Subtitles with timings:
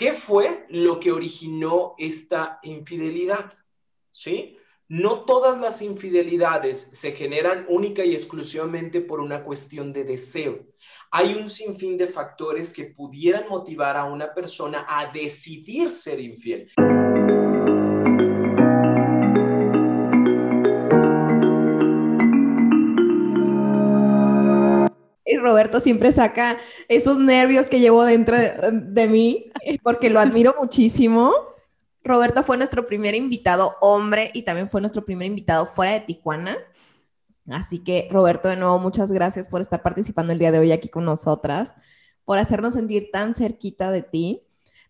[0.00, 3.52] ¿Qué fue lo que originó esta infidelidad?
[4.10, 4.56] ¿Sí?
[4.88, 10.66] No todas las infidelidades se generan única y exclusivamente por una cuestión de deseo.
[11.10, 16.72] Hay un sinfín de factores que pudieran motivar a una persona a decidir ser infiel.
[25.30, 26.58] Y Roberto siempre saca
[26.88, 31.32] esos nervios que llevo dentro de, mí eh, porque lo admiro muchísimo.
[32.02, 36.56] Roberto fue nuestro primer invitado hombre y también fue nuestro primer invitado fuera de Tijuana.
[37.48, 40.88] Así que Roberto, de nuevo, muchas gracias por estar participando el día de hoy aquí
[40.88, 41.74] con nosotras,
[42.24, 44.42] por hacernos sentir tan cerquita de ti.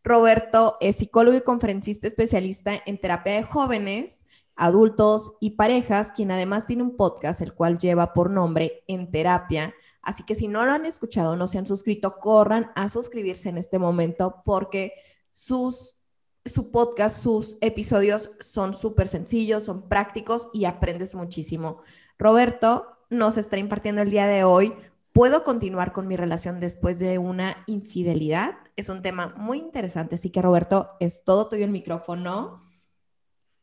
[0.02, 4.24] Roberto es psicólogo y conferencista especialista en terapia de jóvenes,
[4.56, 9.74] adultos y parejas, quien además tiene un podcast, el cual lleva por nombre En Terapia,
[10.02, 13.59] Así que si no lo han escuchado, no se han suscrito, corran a suscribirse en
[13.59, 14.92] este momento porque
[15.30, 15.98] sus,
[16.45, 21.82] su podcast, sus episodios son súper sencillos, son prácticos y aprendes muchísimo.
[22.18, 24.73] Roberto nos está impartiendo el día de hoy.
[25.12, 28.54] ¿Puedo continuar con mi relación después de una infidelidad?
[28.76, 32.62] Es un tema muy interesante, así que Roberto, es todo tuyo el micrófono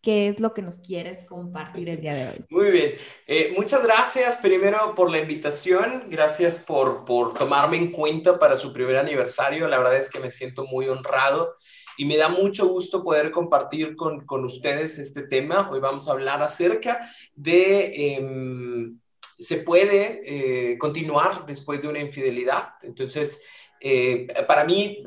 [0.07, 2.45] qué es lo que nos quieres compartir el día de hoy.
[2.49, 2.93] Muy bien.
[3.25, 6.05] Eh, muchas gracias primero por la invitación.
[6.09, 9.67] Gracias por, por tomarme en cuenta para su primer aniversario.
[9.67, 11.55] La verdad es que me siento muy honrado
[11.97, 15.69] y me da mucho gusto poder compartir con, con ustedes este tema.
[15.69, 18.15] Hoy vamos a hablar acerca de...
[18.15, 18.97] Em,
[19.37, 22.69] se puede eh, continuar después de una infidelidad.
[22.81, 23.43] Entonces,
[23.81, 25.03] eh, para mí,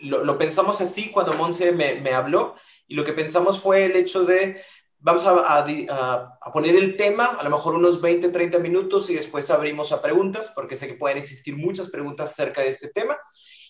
[0.00, 2.54] lo, pensamos así cuando Monse me habló
[2.88, 4.62] y lo que pensamos fue el hecho de,
[4.98, 9.50] vamos a, a, poner el tema, a lo mejor unos 20, 30 minutos y después
[9.50, 13.18] abrimos a preguntas, porque sé que pueden existir muchas preguntas acerca de este tema.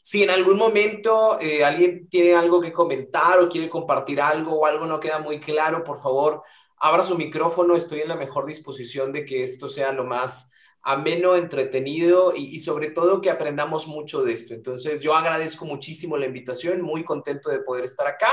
[0.02, 4.66] Si en algún momento eh, alguien tiene algo que comentar o quiere compartir algo o
[4.66, 6.42] algo no queda muy claro, por favor,
[6.78, 7.74] abra su micrófono.
[7.74, 10.52] Estoy en la mejor disposición de que esto sea lo más
[10.82, 14.54] ameno, entretenido y, y, sobre todo que aprendamos mucho de esto.
[14.54, 18.28] Entonces, yo agradezco muchísimo la invitación, muy contento de poder estar acá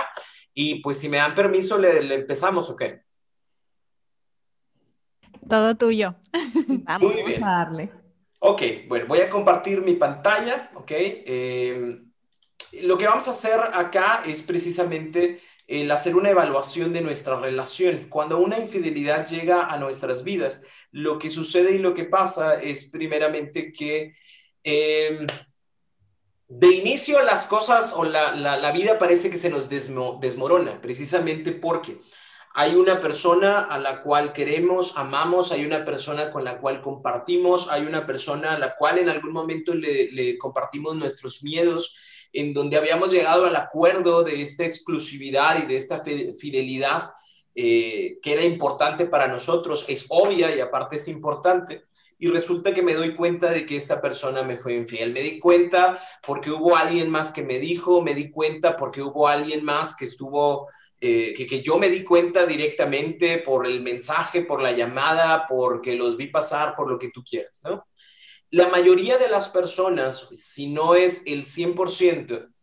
[0.53, 2.83] y pues si me dan permiso, le, empezamos, ¿ok?
[5.49, 6.15] Todo tuyo.
[6.67, 7.91] Vamos a darle.
[8.39, 10.91] Ok, bueno, voy a compartir mi pantalla, ¿ok?
[10.91, 12.11] Em,
[12.81, 18.07] lo que vamos a hacer acá es precisamente el hacer una evaluación de nuestra relación.
[18.09, 22.89] Cuando una infidelidad llega a nuestras vidas, lo que sucede y lo que pasa es
[22.89, 24.15] primeramente que...
[24.63, 25.25] Eh,
[26.59, 31.99] de inicio las cosas o la, vida parece que se nos desmorona, precisamente porque
[32.53, 37.69] hay una persona a la cual queremos, amamos, hay una persona con la cual compartimos,
[37.71, 41.97] hay una persona a la cual en algún momento le, compartimos nuestros miedos,
[42.31, 47.13] en donde habíamos llegado al acuerdo de esta exclusividad y de esta fidelidad
[47.55, 51.85] eh, que era importante para nosotros, es obvia y aparte es importante
[52.23, 55.11] y resulta que me doy cuenta de que esta persona me fue infiel.
[55.11, 59.27] Me di cuenta porque hubo alguien más que me dijo, me di cuenta porque hubo
[59.27, 60.69] alguien más que estuvo,
[61.01, 65.95] eh, que, que yo me di cuenta directamente por el mensaje, por la llamada, porque
[65.95, 67.87] los vi pasar, por lo que tú quieras, ¿no?
[68.51, 72.53] La mayoría de las personas, si no es el 100%,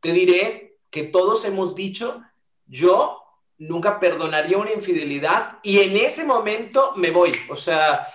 [0.00, 2.22] te diré que todos hemos dicho,
[2.64, 3.22] yo
[3.58, 7.32] nunca perdonaría una infidelidad y en ese momento me voy.
[7.50, 8.08] O sea,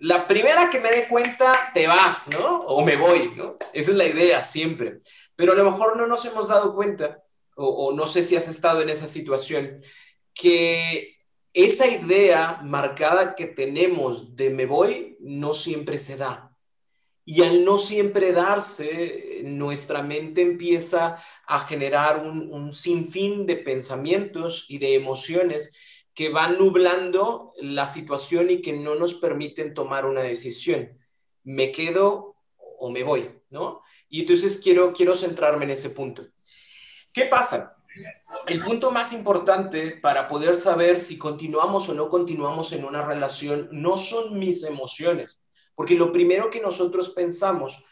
[0.00, 2.60] la primera que me dé cuenta, te vas, ¿no?
[2.60, 3.56] O me voy, ¿no?
[3.72, 5.00] Esa es la idea siempre.
[5.36, 7.22] Pero a lo mejor no nos hemos dado cuenta,
[7.56, 9.80] o, no sé si has estado en esa situación,
[10.32, 11.16] que
[11.52, 16.50] esa idea marcada que tenemos de me voy no siempre se da.
[17.24, 24.66] Y al no siempre darse, nuestra mente empieza a generar un, un sinfín de pensamientos
[24.68, 25.72] y de emociones
[26.14, 30.96] que van nublando la situación y que no nos permiten tomar una decisión.
[31.42, 32.36] Me quedo
[32.78, 33.82] o me voy, ¿no?
[34.08, 36.26] Y entonces quiero, quiero centrarme en ese punto.
[37.12, 37.76] ¿Qué pasa?
[38.46, 43.68] El punto más importante para poder saber si continuamos o no continuamos en una relación
[43.70, 45.40] no son mis emociones,
[45.74, 47.84] porque lo primero que nosotros pensamos,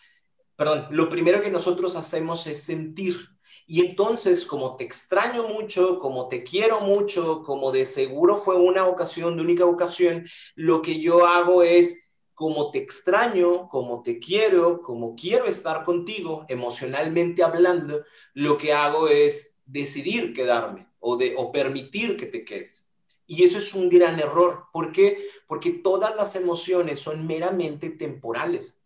[0.57, 3.29] perdón, lo primero que nosotros hacemos es sentir.
[3.73, 8.87] Y entonces, como te extraño mucho, como te quiero mucho, como de seguro fue una
[8.87, 14.83] ocasión, de única ocasión, lo que yo hago es, como te extraño, como te quiero,
[14.83, 18.05] como quiero estar contigo, emocionalmente hablando,
[18.35, 22.91] lo que hago es decidir quedarme o, de, o permitir que te quedes.
[23.27, 24.67] Y eso es un gran error.
[24.71, 25.31] ¿Por qué?
[25.47, 28.83] Porque todas las emociones son meramente temporales.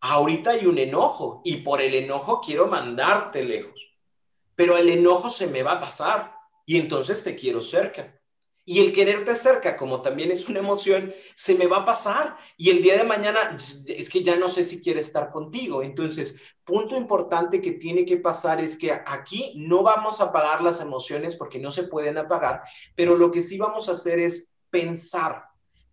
[0.00, 3.93] Ahorita hay un enojo y por el enojo quiero mandarte lejos
[4.56, 6.34] pero el enojo se me va a pasar
[6.66, 8.20] y entonces te quiero cerca.
[8.66, 12.38] Y el quererte cerca, como también es una emoción, se me va a pasar.
[12.56, 13.56] Y el día de mañana
[13.86, 15.82] es que ya no sé si quiere estar contigo.
[15.82, 20.80] Entonces, punto importante que tiene que pasar es que aquí no vamos a apagar las
[20.80, 22.62] emociones porque no se pueden apagar,
[22.96, 25.44] pero lo que sí vamos a hacer es pensar,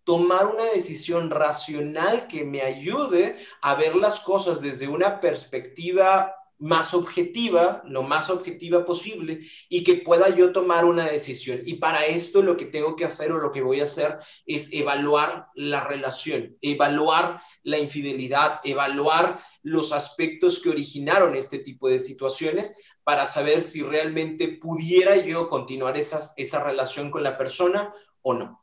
[0.02, 6.94] tomar una decisión racional que me ayude a ver las cosas desde una perspectiva más
[6.94, 11.60] objetiva, lo más objetiva posible, y que pueda yo tomar una decisión.
[11.66, 14.72] Y para esto lo que tengo que hacer o lo que voy a hacer es
[14.72, 22.76] evaluar la relación, evaluar la infidelidad, evaluar los aspectos que originaron este tipo de situaciones
[23.02, 27.92] para saber si realmente pudiera yo continuar esas, esa relación con la persona
[28.22, 28.62] o no.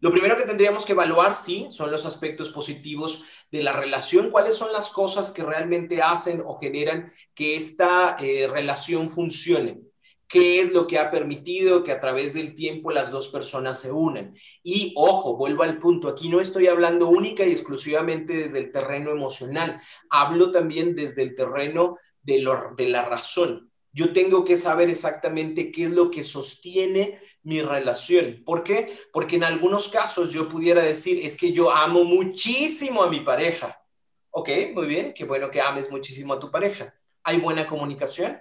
[0.00, 4.54] Lo primero que tendríamos que evaluar, sí, son los aspectos positivos de la relación, cuáles
[4.54, 9.80] son las cosas que realmente hacen o generan que esta eh, relación funcione,
[10.28, 13.90] qué es lo que ha permitido que a través del tiempo las dos personas se
[13.90, 14.34] unan.
[14.62, 19.10] Y ojo, vuelvo al punto, aquí no estoy hablando única y exclusivamente desde el terreno
[19.10, 23.69] emocional, hablo también desde el terreno de, de la razón.
[23.92, 28.42] Yo tengo que saber exactamente qué es lo que sostiene mi relación.
[28.44, 28.98] ¿Por qué?
[29.12, 33.82] Porque en algunos casos yo pudiera decir, es que yo amo muchísimo a mi pareja.
[34.30, 36.94] Ok, muy bien, qué bueno que ames muchísimo a tu pareja.
[37.24, 38.40] ¿Hay buena comunicación?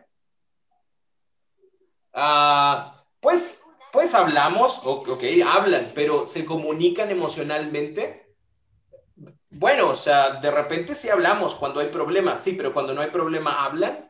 [2.13, 3.61] Ah, pues,
[3.91, 8.35] pues hablamos, ok, hablan, pero ¿se comunican emocionalmente?
[9.49, 13.09] Bueno, o sea, de repente sí hablamos cuando hay problema, sí, pero cuando no hay
[13.09, 14.08] problema, ¿hablan?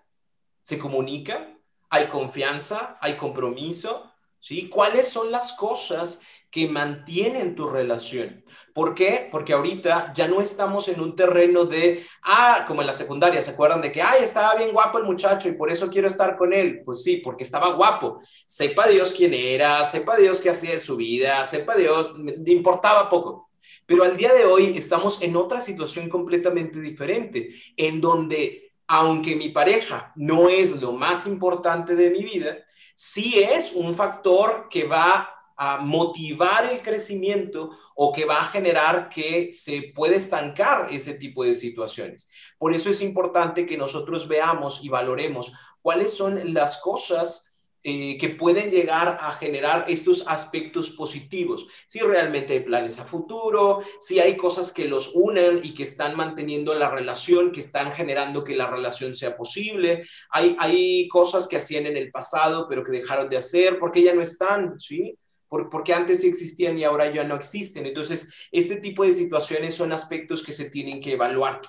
[0.62, 1.60] ¿Se comunican?
[1.90, 2.98] ¿Hay confianza?
[3.02, 4.10] ¿Hay compromiso?
[4.40, 4.70] ¿sí?
[4.70, 8.44] ¿Cuáles son las cosas que mantienen tu relación?
[8.74, 9.28] ¿Por qué?
[9.32, 13.52] Porque ahorita ya no estamos en un terreno de, ah, como en la secundaria, ¿se
[13.52, 16.54] acuerdan de que, ay, estaba bien guapo el muchacho y por eso quiero estar con
[16.54, 16.82] él?
[16.86, 18.22] Pues sí, porque estaba guapo.
[18.46, 23.10] Sepa Dios quién era, sepa Dios qué hacía de su vida, sepa Dios, me importaba
[23.10, 23.50] poco.
[23.86, 29.50] Pero al día de hoy estamos en otra situación completamente diferente, en donde, aunque mi
[29.50, 32.58] pareja no es lo más importante de mi vida,
[32.96, 39.10] sí es un factor que va a motivar el crecimiento o que va a generar
[39.10, 42.32] que se puede estancar ese tipo de situaciones.
[42.58, 45.54] Por eso es importante que nosotros veamos y valoremos
[45.84, 47.49] cuáles son las cosas
[47.82, 51.70] eh, que pueden llegar a generar estos aspectos positivos.
[51.88, 56.18] Si realmente hay planes a futuro, si hay cosas que los unen y que están
[56.18, 60.06] manteniendo la relación, que están generando que la relación sea posible.
[60.30, 64.14] Hay, hay cosas que hacían en el pasado, pero que dejaron de hacer porque ya
[64.14, 65.18] no están, ¿sí?
[65.50, 67.86] porque antes existían y ahora ya no existen.
[67.86, 71.62] Entonces, este tipo de situaciones son aspectos que se tienen que evaluar.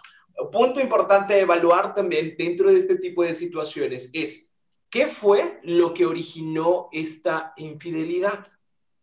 [0.52, 4.49] Punto importante de evaluar también dentro de este tipo de situaciones es
[4.90, 8.48] ¿Qué fue lo que originó esta infidelidad?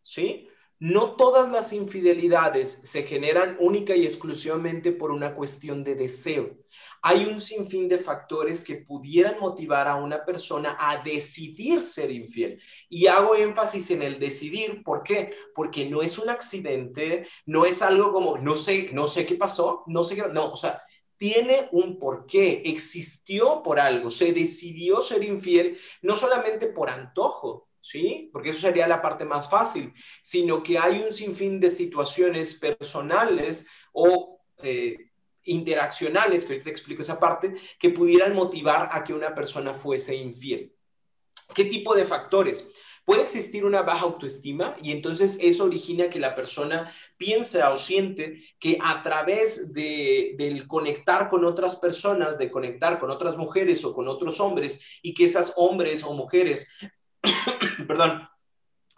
[0.01, 0.49] ¿Sí?
[0.79, 6.57] No todas las infidelidades se generan única y exclusivamente por una cuestión de deseo.
[7.01, 12.61] Hay un sinfín de factores que pudieran motivar a una persona a decidir ser infiel.
[12.89, 15.31] Y hago énfasis en el decidir, ¿por qué?
[15.55, 19.83] Porque no es un accidente, no es algo como, no sé, no sé qué pasó,
[19.87, 20.83] no sé qué, no, o sea,
[21.17, 28.29] tiene un porqué, existió por algo, se decidió ser infiel, no solamente por antojo, ¿sí?
[28.31, 33.65] Porque eso sería la parte más fácil, sino que hay un sinfín de situaciones personales
[33.93, 35.11] o eh,
[35.43, 40.15] interaccionales, que ahorita te explico esa parte, que pudieran motivar a que una persona fuese
[40.15, 40.73] infiel.
[41.53, 42.69] ¿Qué tipo de factores?
[43.07, 48.43] Puede existir una baja autoestima y entonces eso origina que la persona piense o siente
[48.59, 53.93] que a través de, del conectar con otras personas, de conectar con otras mujeres o
[53.93, 56.69] con otros hombres y que esas hombres o mujeres,
[57.87, 58.27] perdón,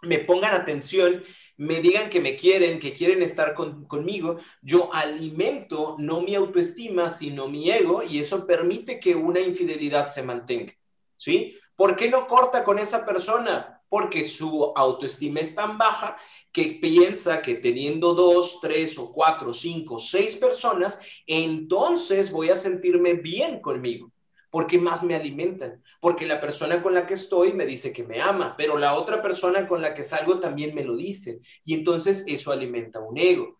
[0.02, 1.22] me pongan atención,
[1.56, 7.46] me digan que me quieren, que quieren estar conmigo, yo alimento no mi autoestima, sino
[7.46, 10.72] mi ego y eso permite que una infidelidad se mantenga.
[11.16, 11.56] ¿Sí?
[11.76, 13.79] ¿Por qué no corta con esa persona?
[13.90, 16.16] Porque su autoestima es tan baja
[16.52, 23.14] que piensa que teniendo dos, tres o cuatro, cinco, seis personas, entonces voy a sentirme
[23.14, 24.12] bien conmigo,
[24.48, 28.20] porque más me alimentan, porque la persona con la que estoy me dice que me
[28.22, 32.24] ama, pero la otra persona con la que salgo también me lo dice, y entonces
[32.28, 33.58] eso alimenta un ego.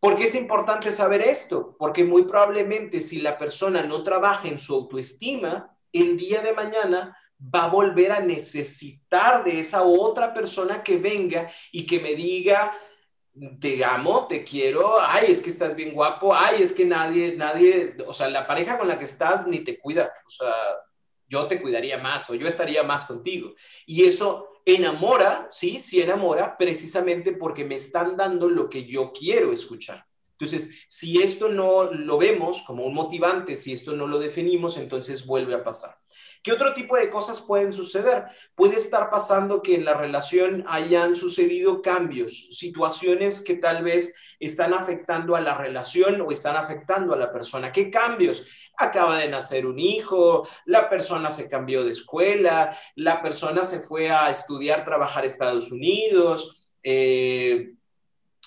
[0.00, 1.74] ¿Por qué es importante saber esto?
[1.76, 7.17] Porque muy probablemente si la persona no trabaja en su autoestima, el día de mañana
[7.40, 12.76] va a volver a necesitar de esa otra persona que venga y que me diga,
[13.60, 17.96] te amo, te quiero, ay, es que estás bien guapo, ay, es que nadie, nadie,
[18.06, 20.52] o sea, la pareja con la que estás ni te cuida, o sea,
[21.28, 23.54] yo te cuidaría más o yo estaría más contigo.
[23.86, 25.78] Y eso enamora, ¿sí?
[25.80, 30.06] Sí enamora precisamente porque me están dando lo que yo quiero escuchar.
[30.32, 35.26] Entonces, si esto no lo vemos como un motivante, si esto no lo definimos, entonces
[35.26, 35.98] vuelve a pasar.
[36.48, 38.24] ¿Qué otro tipo de cosas pueden suceder?
[38.54, 44.72] Puede estar pasando que en la relación hayan sucedido cambios, situaciones que tal vez están
[44.72, 47.70] afectando a la relación o están afectando a la persona.
[47.70, 48.46] ¿Qué cambios?
[48.78, 54.08] Acaba de nacer un hijo, la persona se cambió de escuela, la persona se fue
[54.08, 56.70] a estudiar, trabajar a Estados Unidos.
[56.82, 57.74] Eh,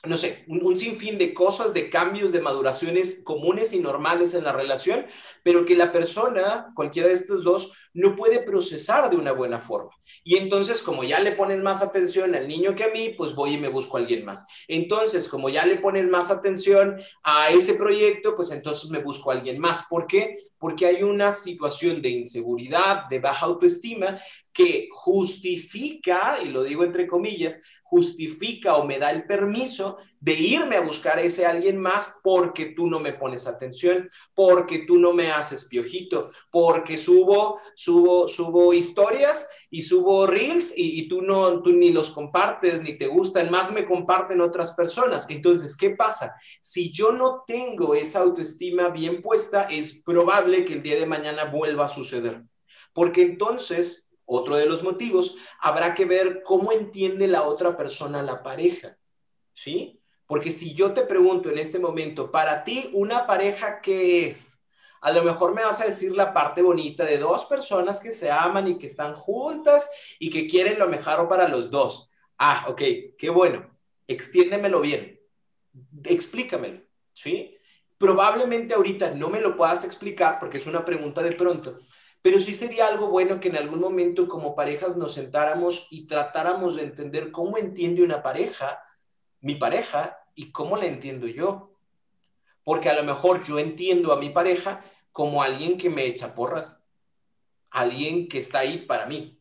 [0.04, 4.52] no sé, un, sinfín de cosas, de cambios, de maduraciones comunes y normales en la
[4.52, 5.06] relación,
[5.44, 9.92] pero que la persona, cualquiera de estos dos, no puede procesar de una buena forma.
[10.24, 13.54] Y entonces, como ya le pones más atención al niño que a mí, pues voy
[13.54, 14.48] y me busco a alguien más.
[14.68, 19.36] Entonces, como ya le pones más atención a ese proyecto, pues entonces me busco a
[19.36, 19.84] alguien más.
[19.88, 20.48] ¿Por qué?
[20.58, 24.20] Porque hay una situación de inseguridad, de baja autoestima,
[24.52, 27.60] que justifica, y lo digo entre comillas,
[27.92, 32.68] justifica o me da el permiso de irme a buscar a ese alguien más porque
[32.68, 38.72] tú no me pones atención, porque tú no me haces piojito, porque subo, subo, subo
[38.72, 43.74] historias y subo reels y, tú no, tú ni los compartes ni te gustan, más
[43.74, 45.30] me comparten otras personas.
[45.30, 46.36] Entonces, ¿qué pasa?
[46.62, 51.44] Si yo no tengo esa autoestima bien puesta, es probable que el día de mañana
[51.44, 52.44] vuelva a suceder.
[52.94, 58.42] Porque entonces otro de los motivos, habrá que ver cómo entiende la otra persona la
[58.42, 58.98] pareja,
[59.52, 60.02] ¿sí?
[60.26, 64.62] Porque si yo te pregunto en este momento, para ti una pareja, ¿qué es?
[65.02, 68.32] A lo mejor me vas a decir la parte bonita de dos personas que se
[68.32, 72.10] aman y que están juntas y que quieren lo mejor para los dos.
[72.38, 72.82] Ah, ok,
[73.18, 73.70] qué bueno.
[74.08, 75.20] Extiéndemelo bien.
[76.06, 76.82] Explícamelo,
[77.14, 77.58] ¿sí?
[77.98, 81.80] Probablemente ahorita no me lo puedas explicar porque es una pregunta de pronto,
[82.22, 86.76] pero sí sería algo bueno que en algún momento como parejas nos sentáramos y tratáramos
[86.76, 88.84] de entender cómo entiende una pareja,
[89.40, 91.76] mi pareja, y cómo la entiendo yo.
[92.64, 96.80] Porque a lo mejor yo entiendo a mi pareja como alguien que me echa porras,
[97.70, 99.40] alguien que está ahí para mí,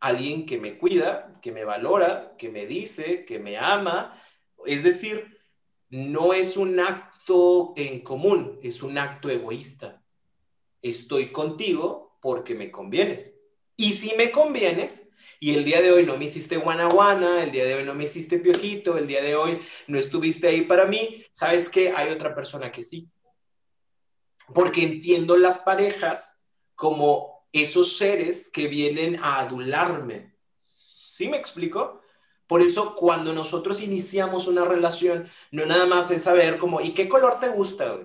[0.00, 4.20] alguien que me cuida, que me valora, que me dice, que me ama.
[4.66, 5.38] Es decir,
[5.90, 10.02] no es un acto en común, es un acto egoísta.
[10.80, 13.34] Estoy contigo porque me convienes.
[13.76, 15.06] Y si me convienes,
[15.40, 18.04] y el día de hoy no me hiciste guanaguana, el día de hoy no me
[18.04, 21.92] hiciste piojito, el día de hoy no estuviste ahí para mí, ¿sabes qué?
[21.94, 23.10] Hay otra persona que sí.
[24.54, 26.40] Porque entiendo las parejas
[26.74, 30.34] como esos seres que vienen a adularme.
[30.54, 32.00] ¿Sí me explico?
[32.46, 37.06] Por eso cuando nosotros iniciamos una relación, no nada más es saber como, ¿y qué
[37.06, 37.98] color te gusta?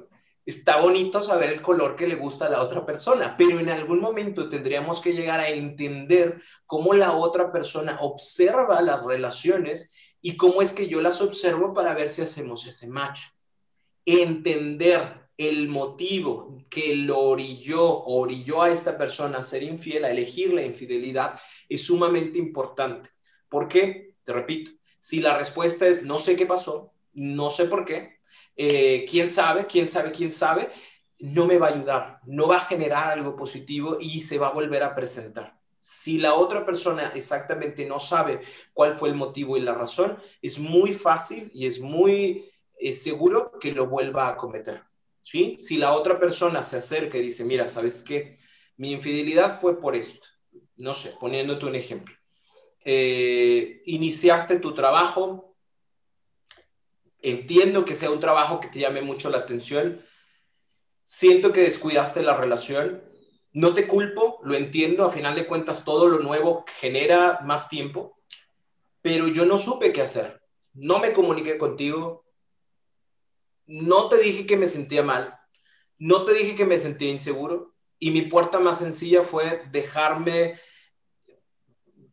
[0.45, 3.99] Está bonito saber el color que le gusta a la otra persona, pero en algún
[3.99, 10.61] momento tendríamos que llegar a entender cómo la otra persona observa las relaciones y cómo
[10.61, 13.21] es que yo las observo para ver si hacemos ese match.
[14.05, 20.53] Entender el motivo que lo orilló, orilló a esta persona a ser infiel, a elegir
[20.53, 23.09] la infidelidad, es sumamente importante.
[23.47, 24.15] ¿Por qué?
[24.23, 28.18] Te repito, si la respuesta es no sé qué pasó, no sé por qué,
[28.61, 30.69] eh, quién sabe, quién sabe, quién sabe,
[31.19, 34.53] no me va a ayudar, no va a generar algo positivo y se va a
[34.53, 35.57] volver a presentar.
[35.79, 38.41] Si la otra persona exactamente no sabe
[38.73, 43.57] cuál fue el motivo y la razón, es muy fácil y es muy eh, seguro
[43.61, 44.83] que lo vuelva a cometer.
[45.23, 45.55] ¿sí?
[45.57, 48.39] Si la otra persona se acerca y dice, mira, ¿sabes qué?
[48.75, 50.27] Mi infidelidad fue por esto.
[50.75, 52.13] No sé, poniéndote un ejemplo.
[52.83, 55.48] Eh, iniciaste tu trabajo,
[57.21, 60.03] entiendo que sea un trabajo que te llame mucho la atención,
[61.05, 63.03] siento que descuidaste la relación,
[63.51, 68.19] no te culpo, lo entiendo, a final de cuentas todo lo nuevo genera más tiempo,
[69.01, 70.41] pero yo no supe qué hacer,
[70.73, 72.25] no me comuniqué contigo,
[73.65, 75.39] no te dije que me sentía mal,
[75.99, 77.75] no te dije que me sentía inseguro.
[77.99, 80.57] Y mi puerta más sencilla fue dejarme,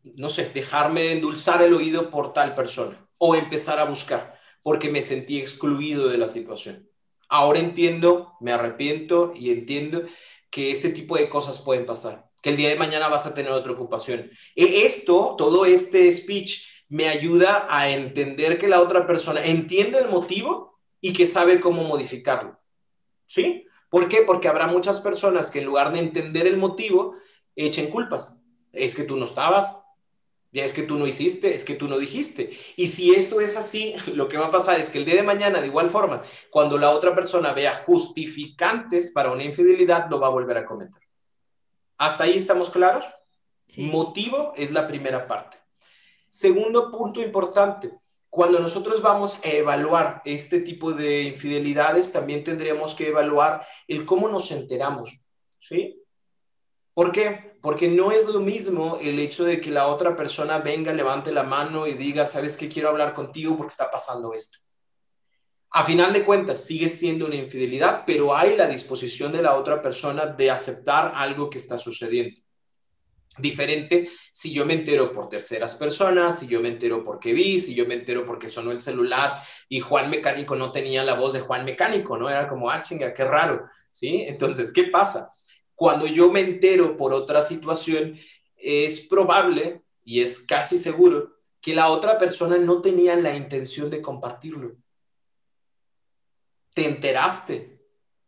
[0.03, 4.36] no sé, dejarme endulzar el oído por tal persona o empezar a buscar
[4.67, 6.89] porque me sentí excluido de la situación.
[7.29, 10.01] Ahora entiendo, me arrepiento y entiendo
[10.49, 13.53] que este tipo de cosas pueden pasar, que el día de mañana vas a tener
[13.53, 14.29] otra ocupación.
[14.57, 20.09] E esto, todo este speech, me ayuda a entender que la otra persona entiende el
[20.09, 22.59] motivo y que sabe cómo modificarlo.
[23.25, 23.63] ¿Sí?
[23.89, 24.23] ¿Por qué?
[24.23, 27.15] Porque habrá muchas personas que en lugar de entender el motivo,
[27.55, 28.41] echen culpas.
[28.73, 29.77] Es que tú no estabas,
[30.51, 32.57] ya es que tú no hiciste, es que tú no dijiste.
[32.75, 35.23] Y si esto es así, lo que va a pasar es que el día de
[35.23, 40.27] mañana, de igual forma, cuando la otra persona vea justificantes para una infidelidad, lo va
[40.27, 41.01] a volver a cometer.
[41.97, 43.05] ¿Hasta ahí estamos claros?
[43.77, 45.57] Motivo es la primera parte.
[46.29, 47.91] Segundo punto importante,
[48.29, 54.29] cuando nosotros vamos a evaluar este tipo de infidelidades, también tendríamos que evaluar el cómo
[54.29, 55.19] nos enteramos,
[55.59, 56.03] ¿sí?
[56.97, 57.55] ¿Por qué?
[57.61, 61.43] Porque no es lo mismo el hecho de que la otra persona venga, levante la
[61.43, 64.57] mano y diga, sabes que quiero hablar contigo porque está pasando esto.
[65.69, 69.79] A final de cuentas, sigue siendo una infidelidad, pero hay la disposición de la otra
[69.79, 72.41] persona de aceptar algo que está sucediendo.
[73.37, 77.75] Diferente si yo me entero por terceras personas, si yo me entero porque vi, si
[77.75, 79.39] yo me entero porque sonó el celular
[79.69, 82.27] y Juan Mecánico no tenía la voz de Juan Mecánico, ¿no?
[82.27, 84.25] Era como, ah, chinga, qué raro, ¿sí?
[84.27, 85.31] Entonces, ¿qué pasa?
[85.77, 88.19] Cuando yo me entero por otra situación,
[88.57, 94.01] es probable y es casi seguro que la otra persona no tenía la intención de
[94.01, 94.75] compartirlo.
[96.73, 97.79] Te enteraste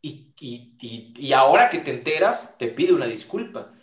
[0.02, 3.74] y, ahora que te enteras, te pide una disculpa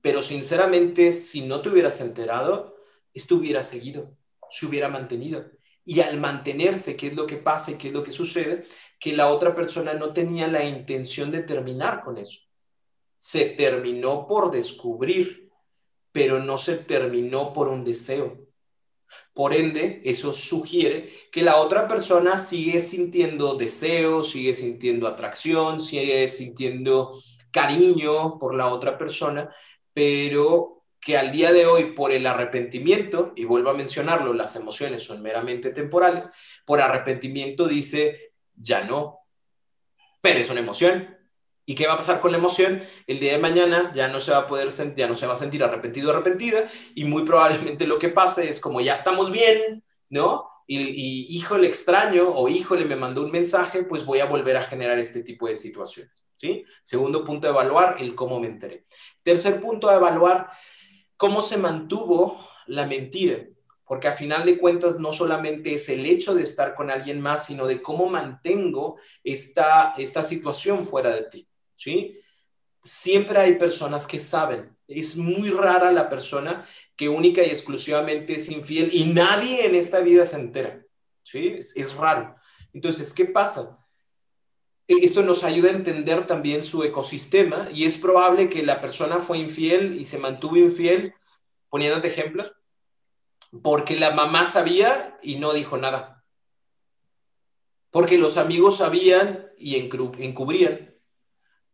[0.00, 2.76] pero sinceramente, si no te hubieras enterado,
[3.12, 4.16] esto hubiera seguido,
[4.50, 5.50] se hubiera mantenido.
[5.84, 8.64] Y al mantenerse, ¿qué es lo que pasa y qué es lo que sucede?
[9.00, 12.40] Que la otra persona no tenía la intención de terminar con eso.
[13.18, 15.50] Se terminó por descubrir,
[16.12, 18.48] pero no se terminó por un deseo.
[19.32, 26.28] Por ende, eso sugiere que la otra persona sigue sintiendo deseo, sigue sintiendo atracción, sigue
[26.28, 27.20] sintiendo
[27.50, 29.54] cariño por la otra persona,
[29.92, 35.02] pero que al día de hoy por el arrepentimiento, y vuelvo a mencionarlo, las emociones
[35.02, 36.30] son meramente temporales,
[36.66, 39.20] por arrepentimiento dice, ya no,
[40.20, 41.17] pero es una emoción.
[41.68, 42.82] ¿Y qué va a pasar con la emoción?
[43.06, 45.36] El día de mañana ya no se va a poder ya no se va a
[45.36, 49.84] sentir arrepentido o arrepentida y muy probablemente lo que pase es como ya estamos bien,
[50.08, 50.48] ¿no?
[50.66, 54.62] Y, y híjole extraño o híjole me mandó un mensaje, pues voy a volver a
[54.62, 56.64] generar este tipo de situaciones, ¿sí?
[56.82, 58.86] Segundo punto evaluar, el cómo me enteré.
[59.22, 60.48] Tercer punto a evaluar,
[61.18, 63.44] cómo se mantuvo la mentira,
[63.84, 67.44] porque a final de cuentas no solamente es el hecho de estar con alguien más,
[67.44, 71.47] sino de cómo mantengo esta, esta situación fuera de ti,
[71.78, 72.20] ¿sí?
[72.82, 78.50] Siempre hay personas que saben, es muy rara la persona que única y exclusivamente es
[78.50, 80.84] infiel y nadie en esta vida se entera,
[81.22, 81.56] ¿sí?
[81.58, 82.36] es raro.
[82.74, 83.78] Entonces, ¿qué pasa?
[84.88, 89.36] esto nos ayuda a entender también su ecosistema y es probable que la persona fue
[89.36, 91.14] infiel y se mantuvo infiel,
[91.68, 92.54] poniéndote ejemplos,
[93.62, 96.24] porque la mamá sabía y no dijo nada.
[97.90, 100.97] Porque los amigos sabían y encubrían.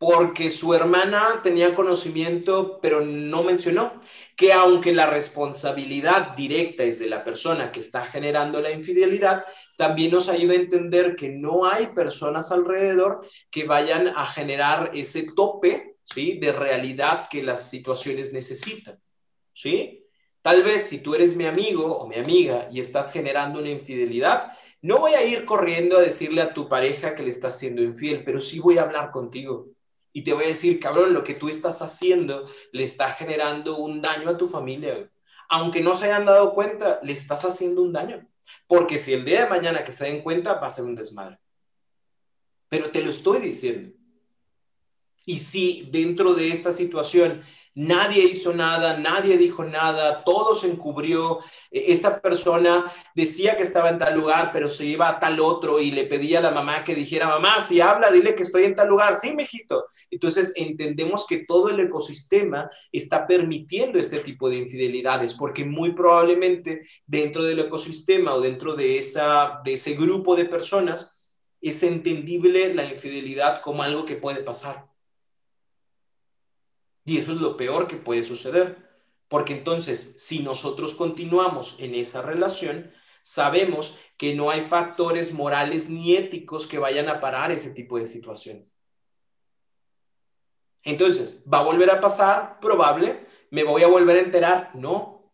[0.06, 4.02] Porque su hermana tenía conocimiento, pero no mencionó
[4.36, 9.46] que aunque la responsabilidad directa es de la persona que está generando la infidelidad,
[9.78, 15.26] también nos ayuda a entender que no hay personas alrededor que vayan a generar ese
[15.34, 16.38] tope, ¿sí?
[16.38, 19.00] De realidad que las situaciones necesitan,
[19.54, 20.04] ¿sí?
[20.42, 24.52] Tal vez si tú eres mi amigo o mi amiga y estás generando una infidelidad,
[24.82, 28.22] no voy a ir corriendo a decirle a tu pareja que le estás siendo infiel,
[28.22, 29.73] pero sí voy a hablar contigo.
[30.16, 34.00] Y te voy a decir, cabrón, lo que tú estás haciendo le está generando un
[34.00, 35.10] daño a tu familia.
[35.48, 38.24] Aunque no se hayan dado cuenta, le estás haciendo un daño.
[38.68, 41.40] Porque si el día de mañana que se den cuenta, va a ser un desmadre.
[42.68, 43.92] Pero te lo estoy diciendo.
[45.26, 47.42] Y si dentro de esta situación
[47.76, 51.40] Nadie hizo nada, nadie dijo nada, todo se encubrió.
[51.72, 55.80] E, esta persona decía que estaba en tal lugar, pero se iba a tal otro
[55.80, 58.76] y le pedía a la mamá que dijera, mamá, si habla, dile que estoy en
[58.76, 59.16] tal lugar.
[59.16, 59.86] Sí, mijito.
[60.10, 66.86] Entonces entendemos que todo el ecosistema está permitiendo este tipo de infidelidades, porque muy probablemente
[67.06, 71.20] dentro del ecosistema o dentro de, esa, de ese grupo de personas
[71.60, 74.93] es entendible la infidelidad como algo que puede pasar.
[77.04, 78.78] Y eso es lo peor que puede suceder,
[79.28, 86.16] porque entonces si nosotros continuamos en esa relación, sabemos que no hay factores morales ni
[86.16, 88.78] éticos que vayan a parar ese tipo de situaciones.
[90.82, 92.60] Entonces, ¿va a volver a pasar?
[92.60, 93.26] Probable.
[93.50, 94.70] ¿Me voy a volver a enterar?
[94.74, 95.32] No.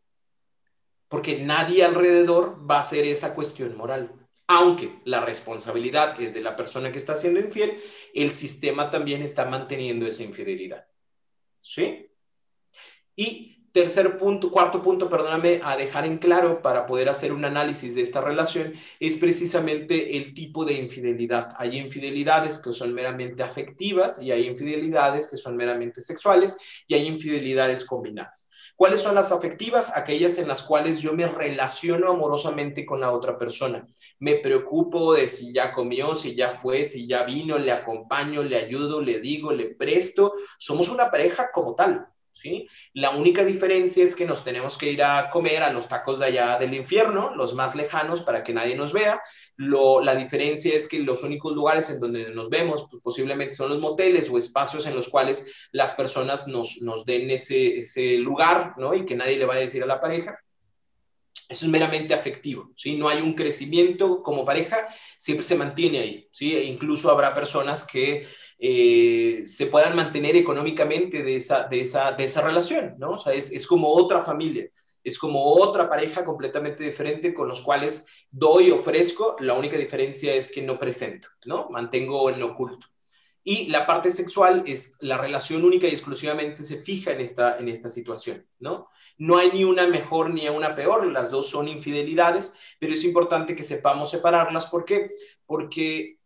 [1.08, 4.14] Porque nadie alrededor va a hacer esa cuestión moral.
[4.46, 7.82] Aunque la responsabilidad es de la persona que está siendo infiel,
[8.14, 10.86] el sistema también está manteniendo esa infidelidad.
[11.62, 12.10] ¿Sí?
[13.16, 17.94] Y tercer punto, cuarto punto, perdóname, a dejar en claro para poder hacer un análisis
[17.94, 21.54] de esta relación es precisamente el tipo de infidelidad.
[21.56, 27.06] Hay infidelidades que son meramente afectivas y hay infidelidades que son meramente sexuales y hay
[27.06, 28.48] infidelidades combinadas.
[28.74, 29.94] ¿Cuáles son las afectivas?
[29.94, 33.86] Aquellas en las cuales yo me relaciono amorosamente con la otra persona.
[34.20, 38.56] Me preocupo de si ya comió, si ya fue, si ya vino, le acompaño, le
[38.56, 40.34] ayudo, le digo, le presto.
[40.58, 42.06] Somos una pareja como tal.
[42.32, 42.68] ¿sí?
[42.94, 46.26] La única diferencia es que nos tenemos que ir a comer a los tacos de
[46.26, 49.20] allá del infierno, los más lejanos, para que nadie nos vea.
[49.56, 53.70] Lo, la diferencia es que los únicos lugares en donde nos vemos pues, posiblemente son
[53.70, 58.74] los moteles o espacios en los cuales las personas nos, nos den ese, ese lugar,
[58.78, 58.94] ¿no?
[58.94, 60.38] Y que nadie le va a decir a la pareja.
[61.50, 62.96] Eso es meramente afectivo, ¿sí?
[62.96, 64.86] No hay un crecimiento como pareja,
[65.18, 66.56] siempre se mantiene ahí, ¿sí?
[66.56, 72.24] E incluso habrá personas que eh, se puedan mantener económicamente de esa, de esa, de
[72.24, 73.14] esa relación, ¿no?
[73.14, 74.70] O sea, es, es como otra familia,
[75.02, 80.52] es como otra pareja completamente diferente con los cuales doy, ofrezco, la única diferencia es
[80.52, 81.68] que no presento, ¿no?
[81.70, 82.86] Mantengo en oculto.
[83.42, 87.68] Y la parte sexual es la relación única y exclusivamente se fija en esta, en
[87.68, 88.88] esta situación, ¿no?
[89.20, 93.54] No hay ni una mejor ni una peor, las dos son infidelidades, pero es importante
[93.54, 94.66] que sepamos separarlas.
[94.68, 95.10] ¿Por qué?
[95.44, 96.18] Porque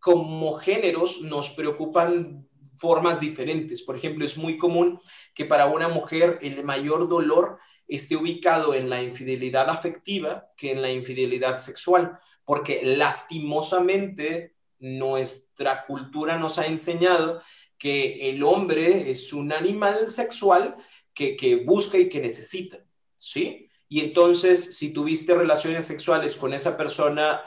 [0.00, 3.82] como géneros nos preocupan formas diferentes.
[3.82, 5.00] Por ejemplo, es muy común
[5.32, 10.82] que para una mujer el mayor dolor esté ubicado en la infidelidad afectiva que en
[10.82, 17.42] la infidelidad sexual, porque lastimosamente nuestra cultura nos ha enseñado
[17.78, 20.76] que el hombre es un animal sexual
[21.14, 22.84] que, busca y que necesita,
[23.16, 23.68] ¿sí?
[23.88, 27.42] Y entonces, si tuviste relaciones sexuales con esa persona,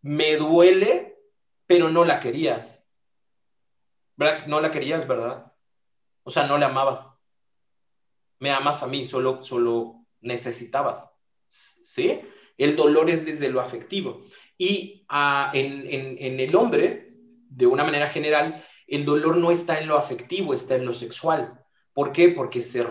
[0.00, 1.18] me duele,
[1.66, 2.86] pero no la querías.
[4.46, 5.52] No la querías, ¿verdad?
[6.22, 7.08] O sea, no la amabas.
[8.38, 11.10] Me amas a mí, solo, solo necesitabas.
[11.48, 12.20] ¿Sí?
[12.56, 14.22] El dolor es desde lo afectivo.
[14.56, 17.12] Y ah, en, en el hombre,
[17.48, 21.64] de una manera general, el dolor no está en lo afectivo, está en lo sexual.
[21.98, 22.28] ¿Por qué?
[22.28, 22.86] Porque se,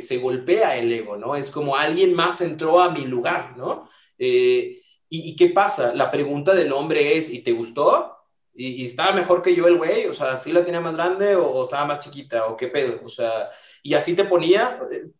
[0.00, 1.36] se, golpea el ego, ¿no?
[1.36, 3.86] Es como alguien más entró a mi lugar, ¿no?
[4.16, 5.92] Eh, y, qué pasa?
[5.94, 8.16] La pregunta del hombre es, ¿y te gustó?
[8.54, 10.06] ¿Y, estaba mejor que yo el güey?
[10.06, 12.46] O sea, ¿sí la tenía más grande o, o, estaba más chiquita?
[12.46, 13.02] ¿O qué pedo?
[13.04, 13.50] O sea,
[13.82, 15.10] y así te ponía eh,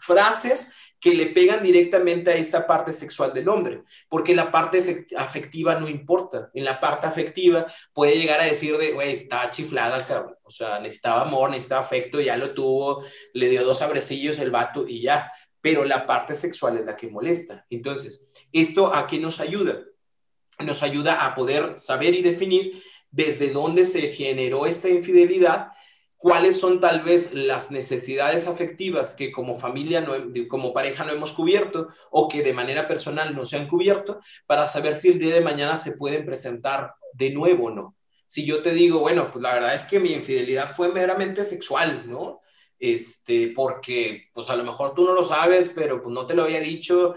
[0.00, 5.78] frases que le pegan directamente a esta parte sexual del hombre, porque la parte afectiva
[5.78, 6.50] no importa.
[6.54, 10.36] En la parte afectiva puede llegar a decir de, güey, está chiflada, cabrón.
[10.42, 14.86] O sea, necesitaba amor, necesitaba afecto, ya lo tuvo, le dio dos abrecillos el vato
[14.88, 15.32] y ya.
[15.60, 17.64] Pero la parte sexual es la que molesta.
[17.70, 19.84] Entonces, ¿esto a qué nos ayuda?
[20.58, 25.72] Nos ayuda a poder saber y definir desde dónde se generó esta infidelidad
[26.18, 30.14] cuáles son tal vez las necesidades afectivas que como familia, no,
[30.48, 34.66] como pareja no hemos cubierto o que de manera personal no se han cubierto para
[34.66, 37.96] saber si el día de mañana se pueden presentar de nuevo o no.
[38.26, 42.04] Si yo te digo, bueno, pues la verdad es que mi infidelidad fue meramente sexual,
[42.06, 42.40] ¿no?
[42.78, 46.42] Este, porque pues a lo mejor tú no lo sabes, pero pues no te lo
[46.44, 47.14] había dicho,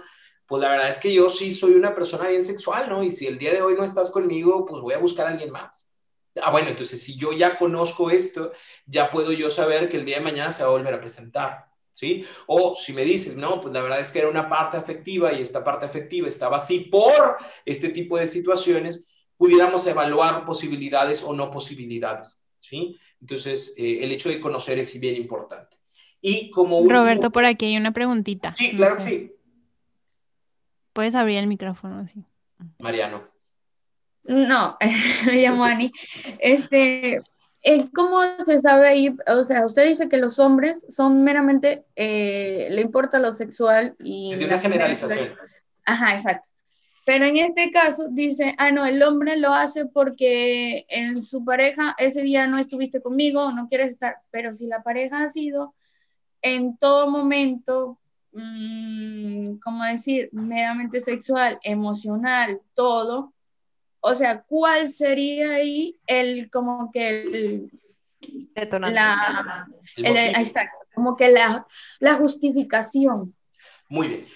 [0.47, 3.03] pues la verdad es que yo sí soy una persona bien sexual, ¿no?
[3.03, 5.51] Y si el día de hoy no estás conmigo, pues voy a buscar a alguien
[5.51, 5.87] más.
[6.41, 8.53] Ah, bueno, entonces si yo ya conozco esto,
[8.85, 11.65] ya puedo yo saber que el día de mañana se va a volver a presentar,
[11.91, 12.25] ¿sí?
[12.47, 15.41] O si me dices, no, pues la verdad es que era una parte afectiva y
[15.41, 21.51] esta parte afectiva estaba así por este tipo de situaciones, pudiéramos evaluar posibilidades o no
[21.51, 22.97] posibilidades, ¿sí?
[23.19, 25.77] Entonces, eh, el hecho de conocer es bien importante.
[26.21, 28.53] Y como Roberto, por aquí hay una preguntita.
[28.53, 29.35] Sí, claro que sí.
[30.93, 32.23] Puedes abrir el micrófono, sí.
[32.79, 33.30] Mariano.
[34.23, 34.77] No,
[35.25, 35.91] me llamo Ani.
[36.39, 37.21] Este,
[37.63, 39.15] eh, ¿Cómo se sabe ahí?
[39.27, 44.33] O sea, usted dice que los hombres son meramente, eh, le importa lo sexual y...
[44.33, 45.29] Es de una generalización.
[45.85, 46.47] Ajá, exacto.
[47.05, 51.95] Pero en este caso dice, ah, no, el hombre lo hace porque en su pareja
[51.97, 55.73] ese día no estuviste conmigo, no quieres estar, pero si la pareja ha sido
[56.43, 57.99] en todo momento,
[58.33, 63.33] mm, ¿cómo decir?, meramente sexual, emocional, todo,
[64.01, 67.71] o sea, ¿cuál sería ahí el como que el
[68.19, 68.95] detonante?
[68.95, 71.67] La, exacto, como que la,
[71.99, 73.35] la, justificación.
[73.87, 74.27] Muy bien.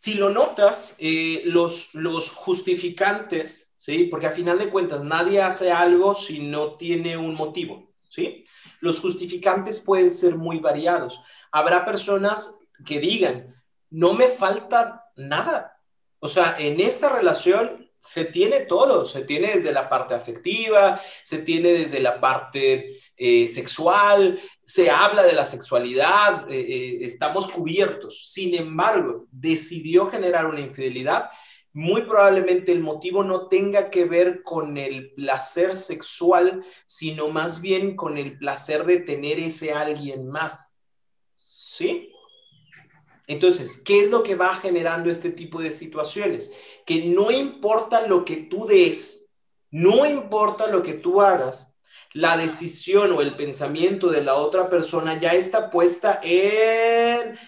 [0.00, 4.04] Si lo notas, eh, los, los justificantes, ¿sí?
[4.04, 8.46] Porque a final de cuentas nadie hace algo si no tiene un motivo, ¿sí?
[8.80, 11.20] Los justificantes pueden ser muy variados.
[11.52, 13.54] Habrá personas que digan,
[13.90, 15.78] no me falta nada.
[16.20, 21.40] O sea, en esta relación se tiene todo, se tiene desde la parte afectiva, se
[21.42, 28.32] tiene desde la parte eh, sexual, se habla de la sexualidad, eh, eh, estamos cubiertos.
[28.32, 31.28] Sin embargo, decidió generar una infidelidad,
[31.74, 37.94] muy probablemente el motivo no tenga que ver con el placer sexual, sino más bien
[37.94, 40.74] con el placer de tener ese alguien más.
[41.36, 42.10] ¿Sí?
[43.28, 46.50] Entonces, ¿qué es lo que va generando este tipo de situaciones?
[46.88, 49.30] Que no importa lo que tú des,
[49.70, 51.76] no importa lo que tú hagas,
[52.14, 57.38] la decisión o el pensamiento de la otra persona ya está puesta en,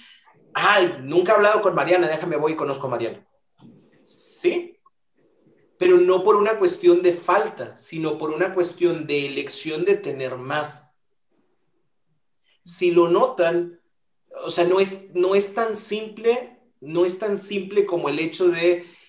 [0.53, 3.27] ay, nunca he hablado con Mariana, déjame voy y conozco a Mariana.
[4.03, 4.79] ¿Sí?
[5.79, 10.37] Pero no por una cuestión de falta, sino por una cuestión de elección de tener
[10.37, 10.93] más.
[12.63, 13.81] Si lo notan,
[14.45, 18.49] o sea, no es, no es tan simple, no es tan simple como el hecho
[18.49, 19.00] de,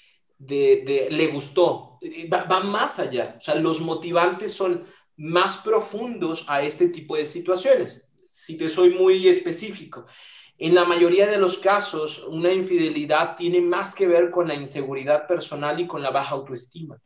[0.46, 2.00] de, le gustó,
[2.32, 3.36] va, va más allá.
[3.38, 4.86] O sea, los motivantes son
[5.18, 8.08] más profundos a este tipo de situaciones.
[8.30, 10.06] Si te soy muy específico,
[10.58, 15.28] en la mayoría de los casos, una infidelidad tiene más que ver con la inseguridad
[15.28, 17.02] personal y con la baja autoestima.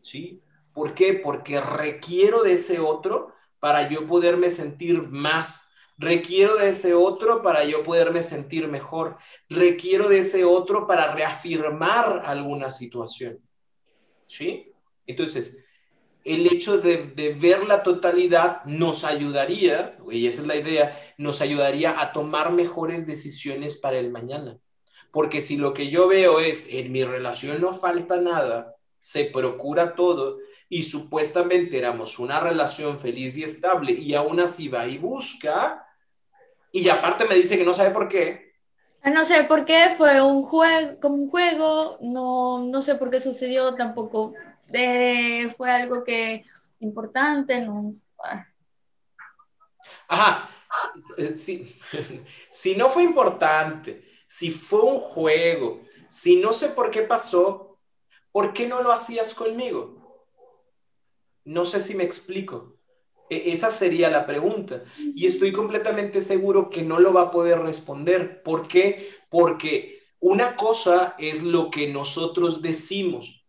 [0.00, 0.40] ¿Sí?
[0.72, 1.14] ¿Por qué?
[1.14, 5.65] Porque requiero de ese otro para yo poderme sentir más.
[5.98, 9.16] Requiero de ese otro para yo poderme sentir mejor.
[9.48, 13.40] Requiero de ese otro para reafirmar alguna situación.
[14.26, 14.72] ¿Sí?
[15.06, 15.64] Entonces,
[16.26, 22.00] el hecho de, ver la totalidad nos ayudaría, y esa es la idea, nos ayudaría
[22.00, 24.58] a tomar mejores decisiones para el mañana.
[25.12, 29.94] Porque si lo que yo veo es, en mi relación no falta nada, se procura
[29.94, 35.85] todo, y supuestamente éramos una relación feliz y estable, y aún así va y busca,
[36.72, 38.54] y aparte me dice que no sabe por qué.
[39.02, 43.10] Ah, no sé por qué, fue un juego, como un juego, no, no sé por
[43.10, 44.34] qué sucedió tampoco
[45.56, 46.44] fue algo que
[46.80, 47.94] importante, no.
[48.22, 48.46] Ah.
[50.08, 50.48] Ajá,
[51.16, 51.78] eh, si,
[52.50, 57.78] si no fue importante, si fue un juego, si no sé por qué pasó,
[58.32, 60.26] ¿por qué no lo hacías conmigo?
[61.44, 62.75] No sé si me explico.
[63.30, 64.84] E, esa sería la pregunta.
[65.14, 68.42] Y estoy completamente seguro que no lo va a poder responder.
[68.42, 69.10] ¿Por qué?
[69.28, 73.46] Porque una cosa es lo que nosotros decimos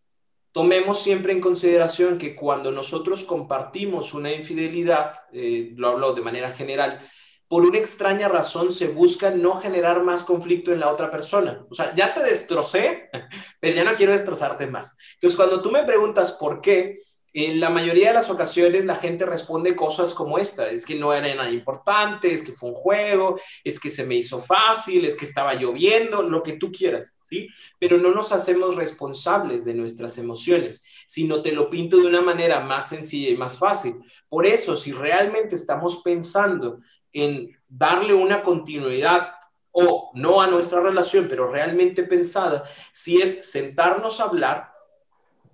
[0.58, 6.50] tomemos siempre en consideración que cuando nosotros compartimos una infidelidad, eh, lo hablo de manera
[6.50, 7.00] general,
[7.46, 11.64] por una extraña razón se busca no generar más conflicto en la otra persona.
[11.70, 13.08] O sea, ya te destrocé,
[13.60, 14.96] pero ya no quiero destrozarte más.
[15.14, 17.02] Entonces, cuando tú me preguntas por qué,
[17.46, 21.12] en la mayoría de las ocasiones la gente responde cosas como esta, es que no
[21.12, 25.14] era nada importante, es que fue un juego, es que se me hizo fácil, es
[25.14, 27.48] que estaba lloviendo, lo que tú quieras, ¿sí?
[27.78, 32.60] Pero no nos hacemos responsables de nuestras emociones, sino te lo pinto de una manera
[32.60, 33.96] más sencilla y más fácil.
[34.28, 36.80] Por eso, si realmente estamos pensando
[37.12, 39.32] en darle una continuidad
[39.70, 44.67] o no a nuestra relación, pero realmente pensada, si es sentarnos a hablar,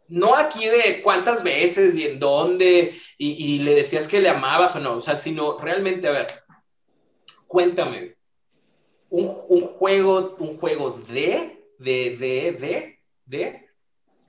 [0.08, 4.80] no aquí de cuántas veces y en dónde y, le decías que le amabas o
[4.80, 6.26] no, o sea, sino realmente, a ver,
[7.46, 8.16] cuéntame,
[9.10, 13.68] un, juego, un juego de, de, de, de,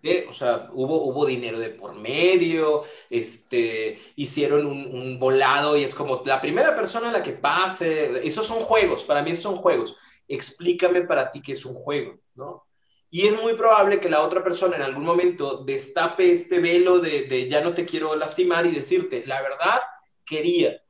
[0.02, 5.84] de, o sea, hubo, hubo dinero de por medio, este, hicieron un, un volado y
[5.84, 9.44] es como la primera persona a la que pase, esos son juegos, para mí esos
[9.44, 9.96] son juegos,
[10.28, 12.66] explícame para ti qué es un juego, ¿no?
[13.10, 17.48] Y es muy probable que la otra persona en algún momento destape este velo de,
[17.50, 19.82] ya no te quiero lastimar y decirte, la verdad,
[20.26, 20.82] quería,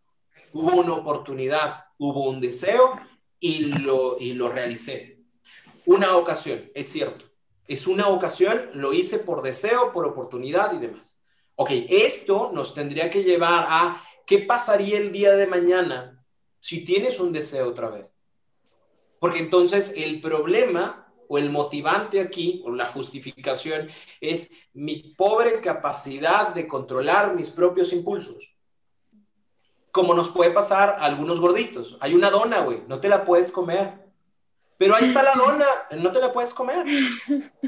[0.53, 2.97] hubo una oportunidad, hubo un deseo
[3.39, 5.19] y lo, y lo realicé.
[5.85, 7.25] Una ocasión, es cierto.
[7.67, 11.15] Es una ocasión, lo hice por deseo, por oportunidad y demás.
[11.55, 16.25] Ok, esto nos tendría que llevar a qué pasaría el día de mañana
[16.59, 18.17] si tienes un deseo otra vez.
[19.19, 23.89] Porque entonces el problema o el motivante aquí, o la justificación,
[24.21, 28.55] es mi pobre capacidad de controlar mis propios impulsos.
[29.91, 31.97] Como nos puede pasar a algunos gorditos.
[32.01, 34.05] Hay una dona, güey, no te la puedes comer.
[34.77, 36.85] Pero ahí está la dona, no te la puedes comer.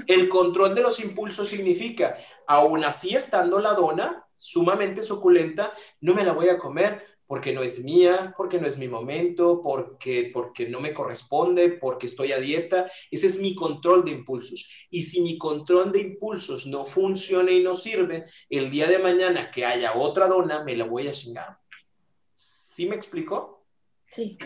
[0.08, 6.24] El control de los impulsos significa, aún así estando la dona sumamente suculenta, no me
[6.24, 10.70] la voy a comer porque no es mía, porque no es mi momento, porque, porque
[10.70, 12.90] no me corresponde, porque estoy a dieta.
[13.12, 14.70] Ese es mi control de impulsos.
[14.90, 19.52] Y si mi control de impulsos no funciona y no sirve, el día de mañana
[19.52, 21.60] que haya otra dona, me la voy a chingar.
[22.34, 23.66] ¿Sí me explicó?
[24.10, 24.38] Sí.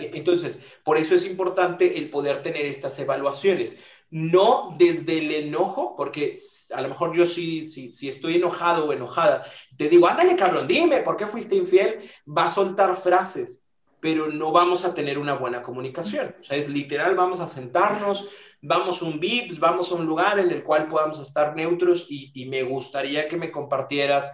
[0.00, 5.94] E, entonces, por eso es importante el poder tener estas evaluaciones no desde el enojo,
[5.96, 6.36] porque
[6.74, 9.44] a lo mejor yo sí, si estoy enojado o enojada,
[9.76, 12.10] te digo, ándale cabrón, dime, ¿por qué fuiste infiel?
[12.26, 13.64] Va a soltar frases,
[14.00, 16.34] pero no vamos a tener una buena comunicación.
[16.40, 18.28] O sea, es literal, vamos a sentarnos,
[18.60, 22.46] vamos a un VIPS, vamos a un lugar en el cual podamos estar neutros y,
[22.46, 24.32] me gustaría que me compartieras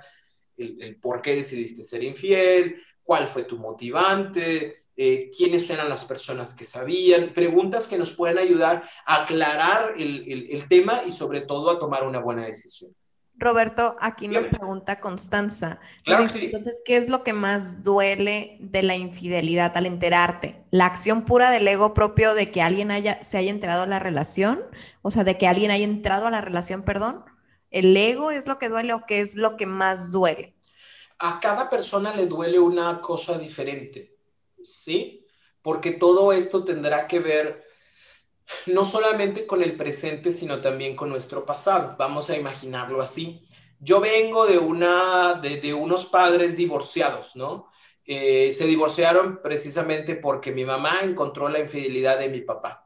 [0.56, 6.54] el por qué decidiste ser infiel, cuál fue tu motivante, eh, quiénes eran las personas
[6.54, 11.78] que sabían, preguntas que nos pueden ayudar a aclarar el, tema y sobre todo a
[11.78, 12.94] tomar una buena decisión.
[13.38, 15.78] Roberto, aquí nos pregunta Constanza.
[16.04, 16.46] Claro sí.
[16.46, 20.64] Entonces, ¿qué es lo que más duele de la infidelidad al enterarte?
[20.70, 23.98] ¿La acción pura del ego propio de que alguien haya, se haya enterado a la
[23.98, 24.62] relación?
[25.02, 27.24] O sea, de que alguien haya entrado a la relación, perdón.
[27.70, 30.56] ¿El ego es lo que duele o qué es lo que más duele?
[31.18, 34.15] a cada persona le duele una cosa diferente,
[34.74, 35.26] ¿sí?
[35.62, 37.64] Porque todo esto tendrá que ver
[38.66, 41.96] no solamente con el presente, sino también con nuestro pasado.
[41.98, 43.46] Vamos a imaginarlo así.
[43.80, 47.68] Yo vengo de, una, de, de unos padres divorciados, ¿no?
[48.04, 52.85] Eh, se divorciaron precisamente porque mi mamá encontró la infidelidad de mi papá.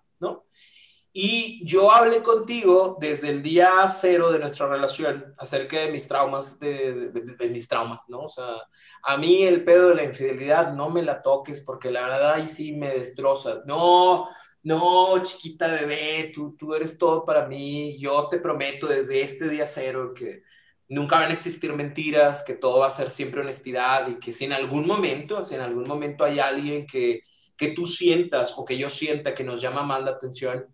[1.13, 6.61] Y yo hablé contigo desde el día cero de nuestra relación acerca de mis traumas,
[6.61, 8.21] de, de, de, mis traumas, ¿no?
[8.21, 8.55] O sea,
[9.03, 12.47] a mí el pedo de la infidelidad no me la toques porque la verdad ahí
[12.47, 13.63] sí me destroza.
[13.67, 14.29] No,
[14.63, 17.99] no, chiquita bebé, tú, tú eres todo para mí.
[17.99, 20.43] Yo te prometo desde este día cero que
[20.89, 24.45] nunca van a existir mentiras, que todo va a ser siempre honestidad y que si
[24.45, 27.23] en algún momento, si en algún momento hay alguien que,
[27.57, 30.67] que tú sientas o que yo sienta que nos llama más la atención,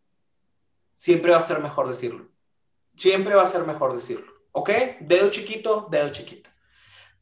[0.97, 2.29] siempre va a ser mejor decirlo.
[2.97, 4.33] Siempre va a ser mejor decirlo.
[4.51, 4.71] ¿Ok?
[5.01, 6.51] Dedo chiquito, dedo chiquito.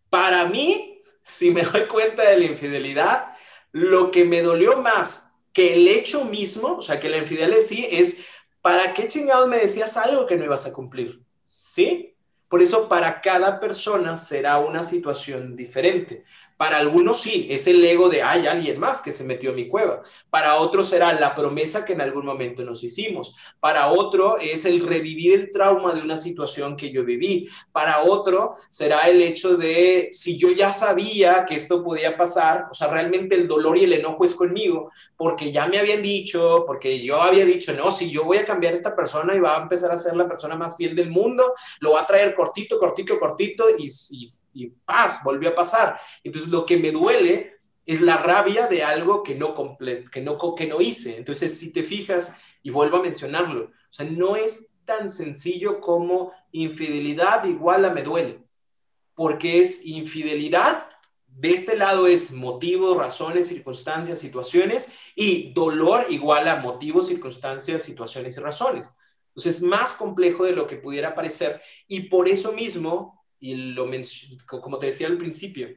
[0.08, 3.34] Para mí, si me doy cuenta de la infidelidad,
[3.72, 7.87] lo que me dolió más que el hecho mismo, o sea, que la infidelidad sí,
[7.90, 8.18] es
[8.62, 11.22] ¿para qué chingados me decías algo que no ibas a cumplir?
[11.44, 12.16] ¿Sí?
[12.48, 16.24] Por eso para cada persona será una situación diferente.
[16.57, 19.69] Para algunos sí, es el ego de hay alguien más que se metió a mi
[19.69, 20.03] cueva.
[20.31, 23.35] Para otros será la promesa que en algún momento nos hicimos.
[23.59, 27.49] Para otro es el revivir el trauma de una situación que yo viví.
[27.73, 32.75] Para otro será el hecho de si yo ya sabía que esto podía pasar, o
[32.75, 37.03] sea, realmente el dolor y el enojo es conmigo, porque ya me habían dicho, porque
[37.03, 39.62] yo había dicho, no, si yo voy a cambiar a esta persona y va a
[39.62, 43.19] empezar a ser la persona más fiel del mundo, lo va a traer cortito, cortito,
[43.19, 46.01] cortito y, y y paz, volvió a pasar.
[46.23, 47.55] Entonces lo que me duele
[47.87, 49.55] es la rabia de algo que no,
[50.11, 51.17] que no, que no hice.
[51.17, 56.33] Entonces, si te fijas, y vuelvo a mencionarlo, o sea, no es tan sencillo como
[56.51, 58.43] infidelidad igual a me duele,
[59.14, 60.88] porque es infidelidad,
[61.27, 68.37] de este lado es motivos, razones, circunstancias, situaciones, y dolor igual a motivos, circunstancias, situaciones
[68.37, 68.95] y razones.
[69.29, 73.13] Entonces, es más complejo de lo que pudiera parecer, y por eso mismo
[73.44, 73.87] y lo
[74.46, 75.68] como te decía al principio,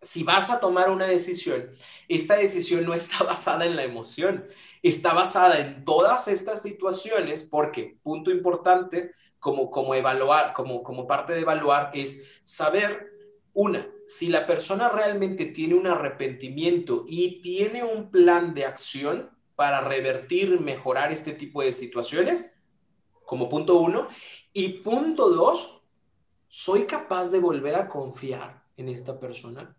[0.00, 1.70] si vas a tomar una decisión,
[2.08, 4.46] esta decisión no está basada en la emoción,
[4.82, 11.34] está basada en todas estas situaciones porque, punto importante, como, como evaluar, como, como parte
[11.34, 13.12] de evaluar, es saber,
[13.52, 19.82] una, si la persona realmente tiene un arrepentimiento y tiene un plan de acción para
[19.82, 22.54] revertir, mejorar este tipo de situaciones,
[23.26, 24.08] como punto uno,
[24.54, 25.75] y punto dos,
[26.48, 29.76] ¿soy capaz de volver a confiar en esta persona?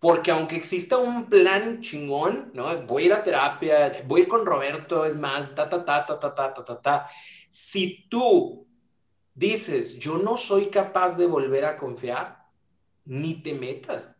[0.00, 2.76] Porque aunque exista un plan chingón, ¿no?
[2.86, 6.04] Voy a ir a terapia, voy a ir con Roberto, es más, ta, ta, ta,
[6.04, 7.10] ta, ta, ta, ta, ta, ta.
[7.52, 8.66] Si tú
[9.34, 12.48] dices, yo no soy capaz de volver a confiar,
[13.04, 14.16] ni te metas,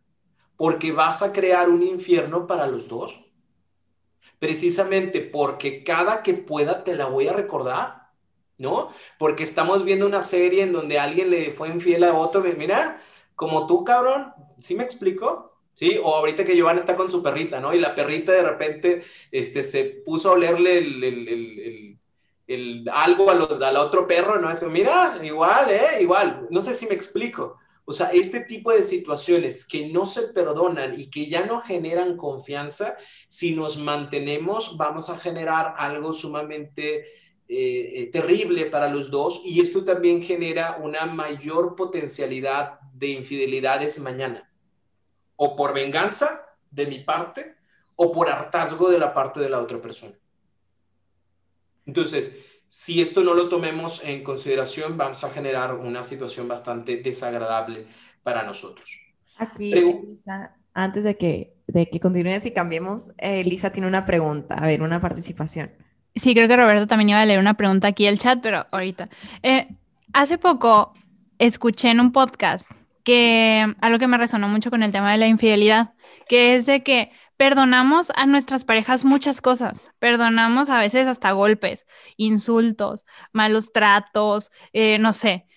[0.55, 3.25] porque vas a crear un infierno para los dos.
[4.39, 8.02] Precisamente porque cada que pueda te la voy a recordar.
[8.63, 8.89] ¿No?
[9.19, 12.99] Porque estamos viendo una serie en donde alguien le fue infiel a otro, mira,
[13.35, 15.51] como tú, cabrón, ¿sí me explico?
[15.73, 15.99] ¿Sí?
[16.03, 17.73] O ahorita que Giovanna está con su perrita, ¿no?
[17.73, 21.99] Y la perrita de repente este, se puso a olerle el, el,
[22.47, 24.51] el, algo a los, al otro perro, ¿no?
[24.51, 26.01] Es como, mira, igual, ¿eh?
[26.01, 26.47] Igual.
[26.51, 27.57] No sé si me explico.
[27.85, 32.15] O sea, este tipo de situaciones que no se perdonan y que ya no generan
[32.15, 32.95] confianza,
[33.27, 37.05] si nos mantenemos, vamos a generar algo sumamente
[37.55, 44.49] eh, terrible para los dos y esto también genera una mayor potencialidad de infidelidades mañana.
[45.35, 47.55] O por venganza de mi parte
[47.95, 50.15] o por hartazgo de la parte de la otra persona.
[51.85, 52.35] Entonces,
[52.69, 57.87] si esto no lo tomemos en consideración, vamos a generar una situación bastante desagradable
[58.23, 58.97] para nosotros.
[59.37, 64.65] Aquí, Elisa, antes de que, de que continúes y cambiemos, Elisa tiene una pregunta, a
[64.65, 65.71] ver, una participación.
[66.15, 69.09] Sí, creo que Roberto también iba a leer una pregunta aquí el chat, pero ahorita.
[69.41, 69.67] Eh,
[70.13, 70.93] hace poco
[71.39, 72.71] escuché en un podcast
[73.03, 75.93] que algo que me resonó mucho con el tema de la infidelidad,
[76.27, 81.85] que es de que perdonamos a nuestras parejas muchas cosas, perdonamos a veces hasta golpes,
[82.15, 85.47] insultos, malos tratos, eh, no sé,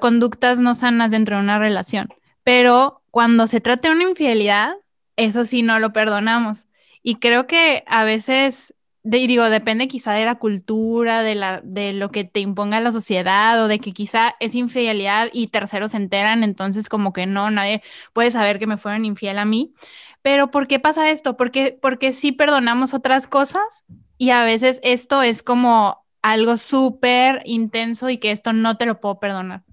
[0.00, 2.08] conductas no sanas dentro de una relación,
[2.44, 4.76] pero cuando se trata de una infidelidad,
[5.16, 6.66] eso sí no lo perdonamos.
[7.02, 8.74] Y creo que a veces
[9.04, 12.90] de, digo, depende quizá de la cultura, de, la, de lo que te imponga la
[12.90, 17.50] sociedad o de que quizá es infidelidad y terceros se enteran, entonces como que no,
[17.50, 17.82] nadie
[18.14, 19.74] puede saber que me fueron infiel a mí.
[20.22, 21.36] Pero ¿por qué pasa esto?
[21.36, 23.84] Porque, porque sí perdonamos otras cosas
[24.16, 29.00] y a veces esto es como algo súper intenso y que esto no te lo
[29.00, 29.64] puedo perdonar.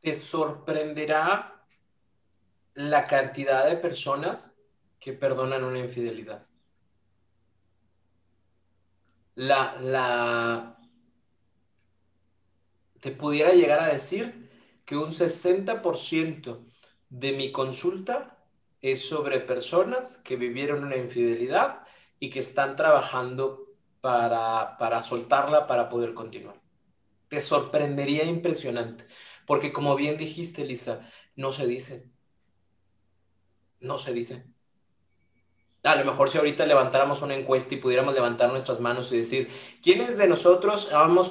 [0.00, 1.62] Te sorprenderá
[2.72, 4.56] la cantidad de personas
[4.98, 6.46] que perdonan una infidelidad.
[9.48, 10.76] La, la,
[13.00, 14.50] te pudiera llegar a decir
[14.84, 16.66] que un 60%
[17.08, 18.44] de mi consulta
[18.82, 21.84] es sobre personas que vivieron una infidelidad
[22.18, 23.66] y que están trabajando
[24.00, 26.60] para, para soltarla para poder continuar.
[27.28, 29.06] Te sorprendería impresionante,
[29.46, 32.10] porque como bien dijiste, Lisa, no se dice.
[33.80, 34.46] No se dice.
[35.82, 39.48] A lo mejor si ahorita levantáramos una encuesta y pudiéramos levantar nuestras manos y decir,
[39.82, 41.30] ¿quiénes de nosotros hemos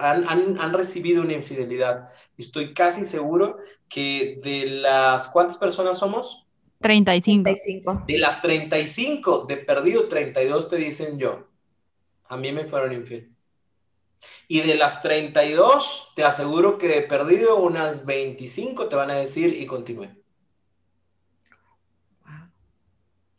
[0.00, 2.10] han, han, han, recibido una infidelidad?
[2.36, 3.56] Estoy casi seguro
[3.88, 6.46] que de las, ¿cuántas personas somos?
[6.80, 7.42] 35.
[7.42, 8.04] 35.
[8.06, 11.48] De las 35, de perdido 32 te dicen yo.
[12.26, 13.32] A mí me fueron infiel.
[14.46, 19.60] Y de las 32, te aseguro que de perdido unas 25 te van a decir
[19.60, 20.17] y continúe.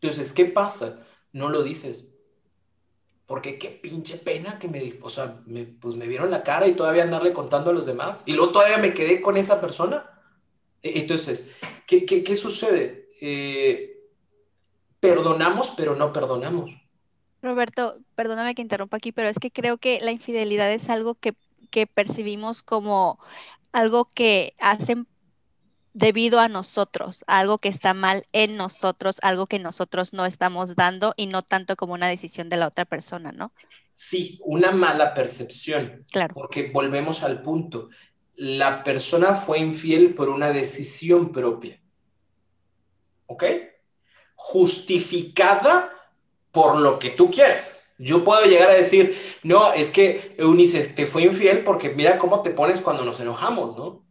[0.01, 1.05] Entonces, ¿qué pasa?
[1.33, 2.07] No lo dices.
[3.25, 6.73] Porque qué pinche pena que me, o sea, me, pues me vieron la cara y
[6.73, 8.23] todavía andarle contando a los demás.
[8.25, 10.09] Y luego todavía me quedé con esa persona.
[10.81, 11.51] E, entonces,
[11.85, 13.09] ¿qué, sucede?
[13.21, 14.09] Eh,
[14.99, 16.71] perdonamos, pero no perdonamos.
[17.41, 21.87] Roberto, perdóname que interrumpa aquí, pero es que creo que la infidelidad es algo que
[21.87, 23.19] percibimos como
[23.71, 25.07] algo que hacen
[25.99, 31.13] debido a nosotros, algo que está mal en nosotros, algo que nosotros no estamos dando
[31.17, 33.51] y no tanto como una decisión de la otra persona, ¿no?
[33.93, 36.05] Sí, una mala percepción.
[36.09, 36.33] Claro.
[36.33, 37.89] Porque volvemos al punto.
[38.35, 41.81] La persona fue infiel por una decisión propia.
[43.25, 43.43] ¿Ok?
[44.35, 45.91] Justificada
[46.53, 47.83] por lo que tú quieres.
[47.97, 52.41] Yo puedo llegar a decir, no, es que Eunice te fue infiel porque mira cómo
[52.41, 54.09] te pones cuando nos enojamos, ¿no?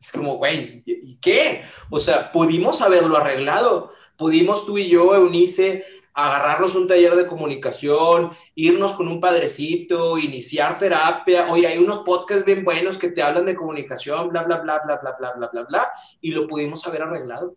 [0.00, 1.62] Es como, güey, ¿y qué?
[1.90, 3.92] O sea, pudimos haberlo arreglado.
[4.16, 5.84] Pudimos tú y yo, Eunice,
[6.14, 11.46] agarrarnos un taller de comunicación, irnos con un padrecito, iniciar terapia.
[11.50, 14.96] Oye, hay unos podcasts bien buenos que te hablan de comunicación, bla, bla, bla, bla,
[14.96, 17.56] bla, bla, bla, bla, bla, y lo pudimos haber arreglado.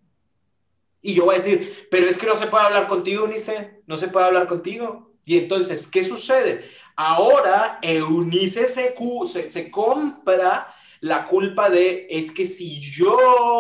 [1.02, 3.98] Y yo voy a decir, pero es que no se puede hablar contigo, Eunice, no
[3.98, 5.12] se puede hablar contigo.
[5.26, 6.70] Y entonces, ¿qué sucede?
[6.96, 8.96] Ahora Eunice se,
[9.28, 10.74] se, se compra
[11.04, 13.18] la culpa de es que si yo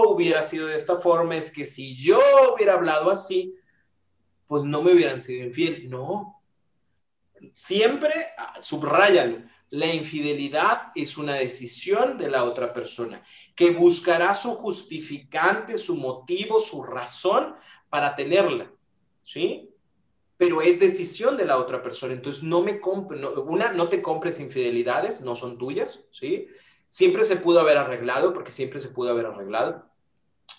[0.07, 2.17] hubiera sido de esta forma, es que si yo
[2.55, 3.53] hubiera hablado así,
[4.47, 5.89] pues no me hubieran sido infiel.
[5.89, 6.41] No.
[7.53, 9.43] Siempre ah, subrayalo.
[9.71, 13.21] La infidelidad es una decisión de la otra persona
[13.53, 17.55] que buscará su justificante, su motivo, su razón
[17.89, 18.71] para tenerla.
[19.25, 19.69] ¿Sí?
[20.37, 22.13] Pero es decisión de la otra persona.
[22.13, 26.47] Entonces, no me compre, una, no te compres infidelidades, no son tuyas, ¿sí?
[26.93, 29.83] Siempre se pudo haber arreglado, porque siempre se pudo haber arreglado.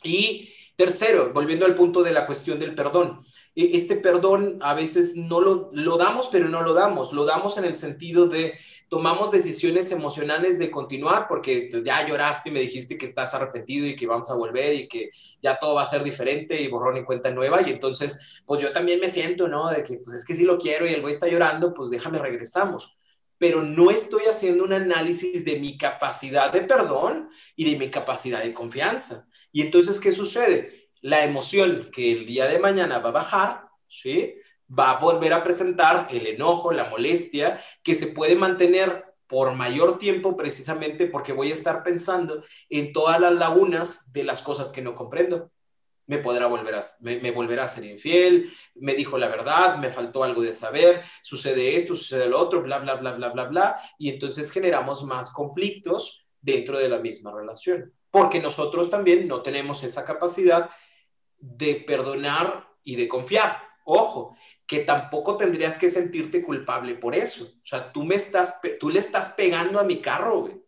[0.02, 3.24] Y tercero, volviendo al punto de la cuestión del perdón.
[3.54, 7.12] E, este perdón a veces no lo, lo damos, pero no lo damos.
[7.12, 8.58] Lo damos en el sentido de
[8.88, 13.86] tomamos decisiones emocionales de continuar porque pues, ya lloraste y me dijiste que estás arrepentido
[13.86, 15.10] y que vamos a volver y que
[15.40, 18.72] ya todo va a ser diferente y borrón y cuenta nueva y entonces pues yo
[18.72, 19.70] también me siento, ¿no?
[19.70, 22.18] De que pues es que si lo quiero y el güey está llorando, pues déjame
[22.18, 22.98] regresamos
[23.38, 28.42] pero no estoy haciendo un análisis de mi capacidad de perdón y de mi capacidad
[28.42, 29.26] de confianza.
[29.52, 30.90] Y entonces, ¿qué sucede?
[31.00, 34.36] La emoción que el día de mañana va a bajar, ¿sí?
[34.66, 39.98] Va a volver a presentar el enojo, la molestia, que se puede mantener por mayor
[39.98, 44.82] tiempo precisamente porque voy a estar pensando en todas las lagunas de las cosas que
[44.82, 45.50] no comprendo
[46.06, 50.24] me podrá volver a, me, volverá a ser infiel, me dijo la verdad, me faltó
[50.24, 54.10] algo de saber, sucede esto, sucede lo otro, bla, bla, bla, bla, bla, bla, y
[54.10, 60.04] entonces generamos más conflictos dentro de la misma relación, porque nosotros también no tenemos esa
[60.04, 60.70] capacidad
[61.38, 63.58] de perdonar y de confiar.
[63.84, 64.36] Ojo,
[64.66, 67.44] que tampoco tendrías que sentirte culpable por eso.
[67.44, 70.62] O sea, tú me estás, tú le estás pegando a mi carro, güey.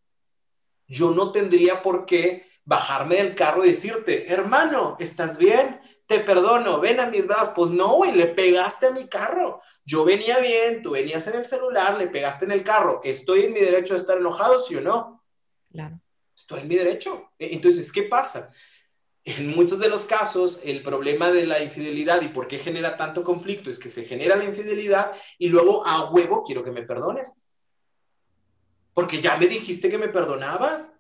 [0.87, 5.81] Yo no tendría por qué bajarme del carro y decirte, hermano, ¿estás bien?
[6.07, 7.53] Te perdono, ven a mis brazos.
[7.55, 9.63] Pues no, güey, le pegaste a mi carro.
[9.85, 13.01] Yo venía bien, tú venías en el celular, le pegaste en el carro.
[13.03, 15.25] ¿Estoy en mi derecho de estar enojado, sí o no?
[15.73, 15.99] Claro.
[16.37, 17.33] Estoy en mi derecho.
[17.39, 18.53] E, entonces, ¿qué pasa?
[19.27, 23.25] en muchos de los casos, el problema de la infidelidad y por qué genera tanto
[23.25, 27.33] conflicto es que se genera la infidelidad y luego a huevo quiero que me perdones.
[28.95, 30.96] Porque ya me dijiste que me perdonabas.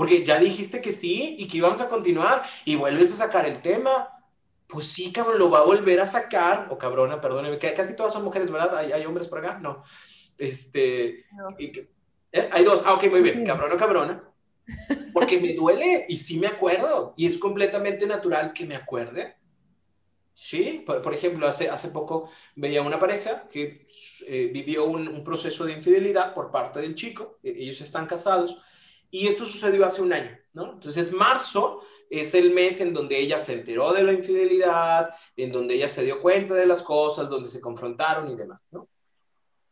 [0.00, 3.60] Porque ya dijiste que sí y que íbamos a continuar y vuelves a sacar el
[3.60, 4.08] tema.
[4.66, 6.68] Pues sí, cabrón, lo va a volver a sacar.
[6.70, 8.78] O cabrona, perdóneme, que casi todas son mujeres, ¿verdad?
[8.78, 9.58] ¿Hay, hombres por acá?
[9.58, 9.84] No.
[10.38, 11.26] Este.
[12.32, 12.48] ¿eh?
[12.50, 12.82] Hay dos.
[12.86, 13.44] Ah, ok, muy bien.
[13.44, 14.24] Cabrona, cabrona
[15.12, 19.36] porque me duele y sí me acuerdo y es completamente natural que me acuerde.
[20.32, 23.86] Sí, por, ejemplo, hace, hace poco veía una pareja que
[24.26, 28.56] eh, vivió un, proceso de infidelidad por parte del chico, e, ellos están casados
[29.10, 30.74] y esto sucedió hace un año, ¿no?
[30.74, 35.74] Entonces, marzo es el mes en donde ella se enteró de la infidelidad, en donde
[35.74, 38.88] ella se dio cuenta de las cosas, donde se confrontaron y demás, ¿no?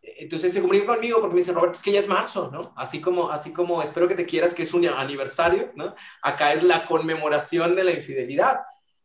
[0.01, 2.73] Entonces se comunica conmigo porque me dice, Roberto, es que ya es marzo, ¿no?
[2.77, 5.95] Así como, así como espero que te quieras, que es un aniversario, ¿no?
[6.23, 8.61] Acá es la conmemoración de la infidelidad.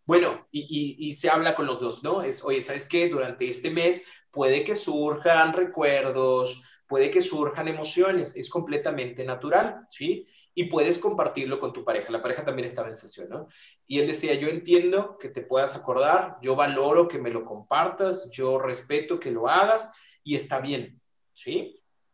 [0.06, 2.22] Bueno, y, y, se habla con los dos, ¿no?
[2.22, 3.10] Es, oye, ¿sabes qué?
[3.10, 6.62] Durante este mes puede que surjan recuerdos,
[6.94, 10.28] puede que surjan emociones, es completamente natural, ¿sí?
[10.54, 12.12] Y puedes compartirlo con tu pareja.
[12.12, 13.48] La pareja también estaba en sesión, ¿no?
[13.88, 18.30] Y él decía, yo entiendo que te puedas acordar, yo valoro que me lo compartas,
[18.30, 19.92] yo respeto que lo hagas
[20.24, 21.02] y está bien,
[21.34, 21.74] ¿sí?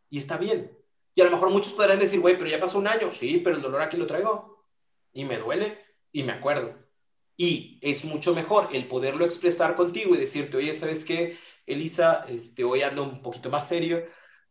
[0.09, 0.71] Y está bien.
[1.13, 3.57] Y a lo mejor muchos podrán decir, güey, pero ya pasó un año, sí, pero
[3.57, 4.65] el dolor aquí lo traigo
[5.11, 5.77] y me duele
[6.13, 6.73] y me acuerdo.
[7.35, 12.23] Y es mucho mejor el poderlo expresar contigo y decirte, oye, ¿sabes qué, Elisa?
[12.29, 14.05] Este, hoy ando un poquito más serio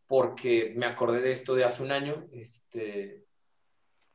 [0.08, 2.26] porque me acordé de esto de hace un año.
[2.32, 3.26] Este,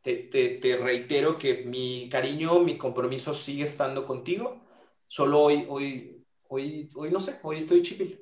[0.02, 4.66] te, te, te reitero que mi cariño, mi compromiso sigue estando contigo.
[5.08, 8.20] Solo hoy, hoy, hoy, hoy no sé, hoy estoy chipil.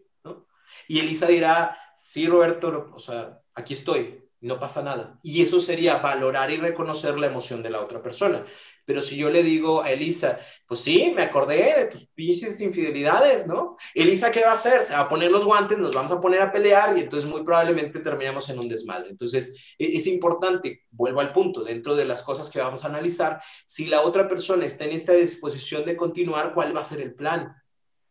[0.87, 5.19] Y Elisa dirá, sí, Roberto, o sea, aquí estoy, no pasa nada.
[5.23, 8.45] Y eso sería valorar y reconocer la emoción de la otra persona.
[8.85, 13.47] Pero si yo le digo a Elisa, pues sí, me acordé de tus pinches infidelidades,
[13.47, 13.77] ¿no?
[13.93, 14.83] Elisa, ¿qué va a hacer?
[14.83, 17.43] Se va a poner los guantes, nos vamos a poner a pelear y entonces muy
[17.43, 19.09] probablemente terminemos en un desmadre.
[19.09, 23.41] Entonces, e-, es importante, vuelvo al punto, dentro de las cosas que vamos a analizar,
[23.65, 27.13] si la otra persona está en esta disposición de continuar, ¿cuál va a ser el
[27.13, 27.55] plan?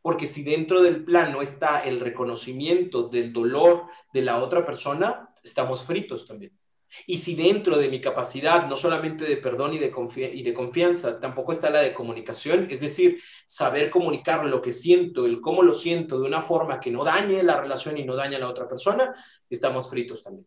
[0.02, 5.34] Porque si dentro del plan no está el reconocimiento del dolor de la otra persona,
[5.42, 6.58] estamos fritos también.
[7.07, 9.93] Y si dentro de mi capacidad, no solamente de perdón y de,
[10.34, 15.26] y de confianza, tampoco está la de comunicación, es decir, saber comunicar lo que siento,
[15.26, 18.36] el cómo lo siento de una forma que no dañe la relación y no dañe
[18.36, 19.14] a la otra persona,
[19.49, 20.47] estamos fritos también.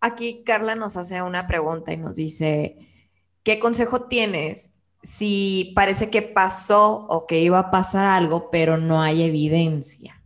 [0.00, 2.76] Aquí Carla nos hace una pregunta y nos dice,
[3.42, 4.72] ¿qué consejo tienes
[5.02, 10.22] si parece que pasó o que iba a pasar algo, pero no hay evidencia?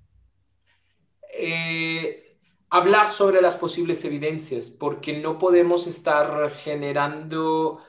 [1.32, 2.29] Eh,
[2.70, 7.80] hablar sobre las posibles evidencias, porque no podemos estar generando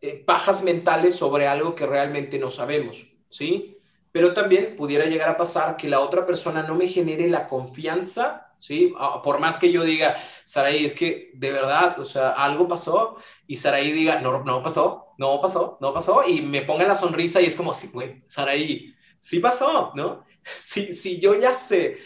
[0.00, 3.78] eh, pajas mentales sobre algo que realmente no sabemos, ¿sí?
[4.12, 8.44] Pero también pudiera llegar a pasar que la otra persona no me genere la confianza
[8.64, 8.94] ¿sí?
[8.98, 13.16] Ah, por más que yo diga, Saraí, es que de verdad, o sea, algo pasó,
[13.46, 17.40] y Saraí diga, no, no pasó, no pasó, no pasó, y me ponga la sonrisa
[17.42, 20.24] y es como, sí, güey, Saraí, sí pasó, ¿no?
[20.58, 21.98] Si, si yo ya sé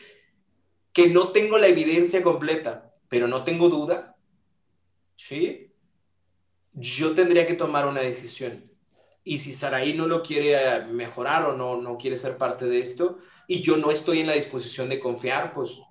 [0.92, 4.16] que no tengo la evidencia completa, pero no tengo dudas,
[5.16, 5.72] ¿sí?
[6.72, 8.70] Yo tendría que tomar una decisión.
[9.24, 13.18] Y si Saraí no lo quiere mejorar o no, no quiere ser parte de esto,
[13.46, 15.82] y yo no estoy en la disposición de confiar, pues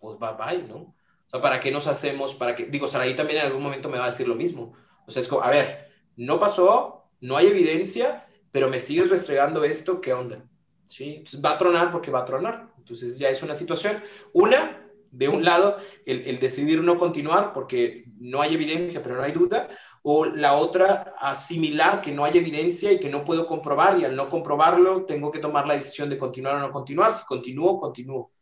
[0.00, 0.76] pues bye bye, ¿no?
[0.76, 2.34] O sea, ¿para qué nos hacemos?
[2.34, 4.72] Para que, digo, Saraí también en algún momento me va a decir lo mismo.
[5.06, 9.62] O sea, es como, a ver, no pasó, no hay evidencia, pero me sigues restregando
[9.62, 10.44] esto, ¿qué onda?
[10.90, 11.14] ¿Sí?
[11.18, 12.72] Entonces va a tronar porque va a tronar.
[12.78, 14.02] Entonces ya es una situación.
[14.32, 19.22] Una, de un lado, el, el, decidir no continuar porque no hay evidencia, pero no
[19.22, 19.68] hay duda,
[20.02, 24.16] o la otra, asimilar que no hay evidencia y que no puedo comprobar, y al
[24.16, 27.12] no comprobarlo, tengo que tomar la decisión de continuar o no continuar.
[27.12, 28.32] Si continúo, continúo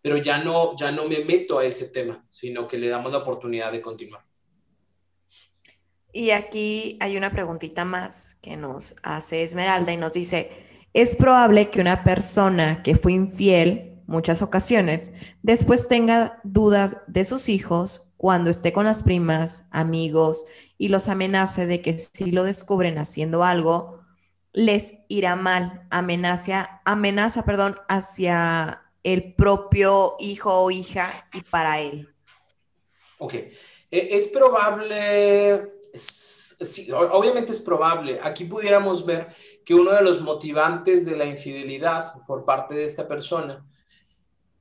[0.00, 3.18] pero ya no, ya no me meto a ese tema, sino que le damos la
[3.18, 4.24] oportunidad de continuar.
[6.12, 10.50] Y aquí hay una preguntita más que nos hace Esmeralda y nos dice,
[10.92, 15.12] es probable que una persona que fue infiel muchas ocasiones
[15.42, 21.66] después tenga dudas de sus hijos cuando esté con las primas, amigos y los amenace
[21.66, 24.00] de que si lo descubren haciendo algo,
[24.52, 32.08] les irá mal, amenaza, amenaza, perdón, hacia el propio hijo o hija y para él.
[33.18, 33.52] Ok, e,
[33.90, 35.70] es probable,
[37.12, 38.18] obviamente es probable.
[38.22, 39.28] Aquí pudiéramos ver
[39.68, 43.66] que uno de los motivantes de la infidelidad por parte de esta persona,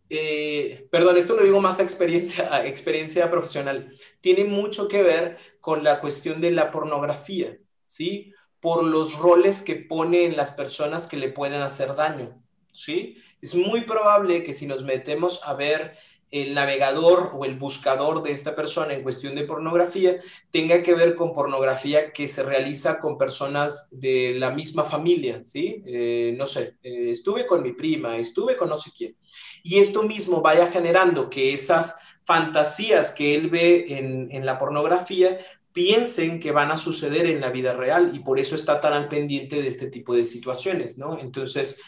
[0.10, 3.90] eh, perdón, esto lo digo más a experiencia, a experiencia profesional,
[4.20, 8.34] tiene mucho que ver con la cuestión de la pornografía, ¿sí?
[8.60, 12.44] por los roles que pone en las personas que le pueden hacer daño,
[12.74, 13.16] ¿sí?
[13.42, 15.96] Es muy probable que si nos metemos a ver
[16.30, 20.20] el navegador o el buscador de esta persona en cuestión de pornografía
[20.52, 25.82] tenga que ver con pornografía que se realiza con personas de la misma familia, ¿sí?
[25.86, 29.16] Eh, no sé, eh, estuve con mi prima, estuve con no sé quién.
[29.64, 35.40] Y esto mismo vaya generando que esas fantasías que él ve en, en la pornografía
[35.72, 39.08] piensen que van a suceder en la vida real y por eso está tan al
[39.08, 41.20] pendiente de este tipo de situaciones, ¿no?
[41.20, 41.80] Entonces,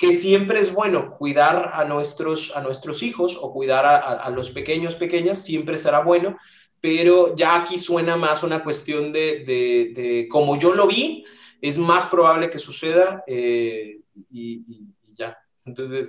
[0.00, 4.94] que siempre es bueno cuidar a nuestros, a nuestros hijos o cuidar a, los pequeños,
[4.94, 6.38] pequeñas, siempre será bueno,
[6.80, 11.26] pero ya aquí suena más una cuestión de, de, como yo lo vi,
[11.60, 14.64] es más probable que suceda eh, y,
[15.12, 15.36] ya.
[15.66, 16.08] Entonces,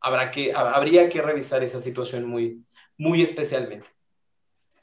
[0.00, 2.64] habrá que, habría que revisar esa situación muy,
[2.96, 3.88] muy especialmente.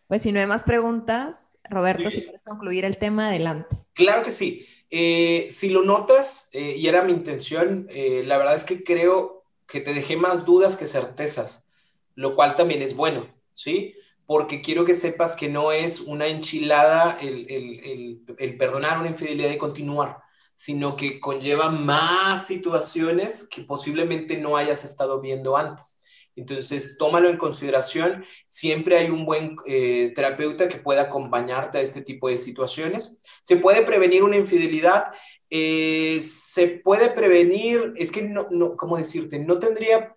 [0.08, 3.78] Pues si no hay más preguntas, Roberto, si quieres concluir el tema, adelante.
[3.94, 4.68] Claro que sí.
[4.92, 9.46] Eh, si lo notas, eh, y era mi intención, eh, la verdad es que creo
[9.68, 11.68] que te dejé más dudas que certezas,
[12.16, 13.96] lo cual también es bueno, ¿sí?
[14.26, 19.52] Porque quiero que sepas que no es una enchilada el, el, el perdonar una infidelidad
[19.52, 20.22] y continuar,
[20.56, 25.99] sino que conlleva más situaciones que posiblemente no hayas estado viendo antes.
[26.36, 28.26] Entonces, tómalo en consideración.
[28.48, 33.20] Siempre hay un buen eh, terapeuta que pueda acompañarte a este tipo de situaciones.
[33.42, 35.14] Se puede prevenir una infidelidad.
[35.50, 39.40] Eh, se puede prevenir, es que no, no, ¿cómo decirte?
[39.40, 40.16] No tendría...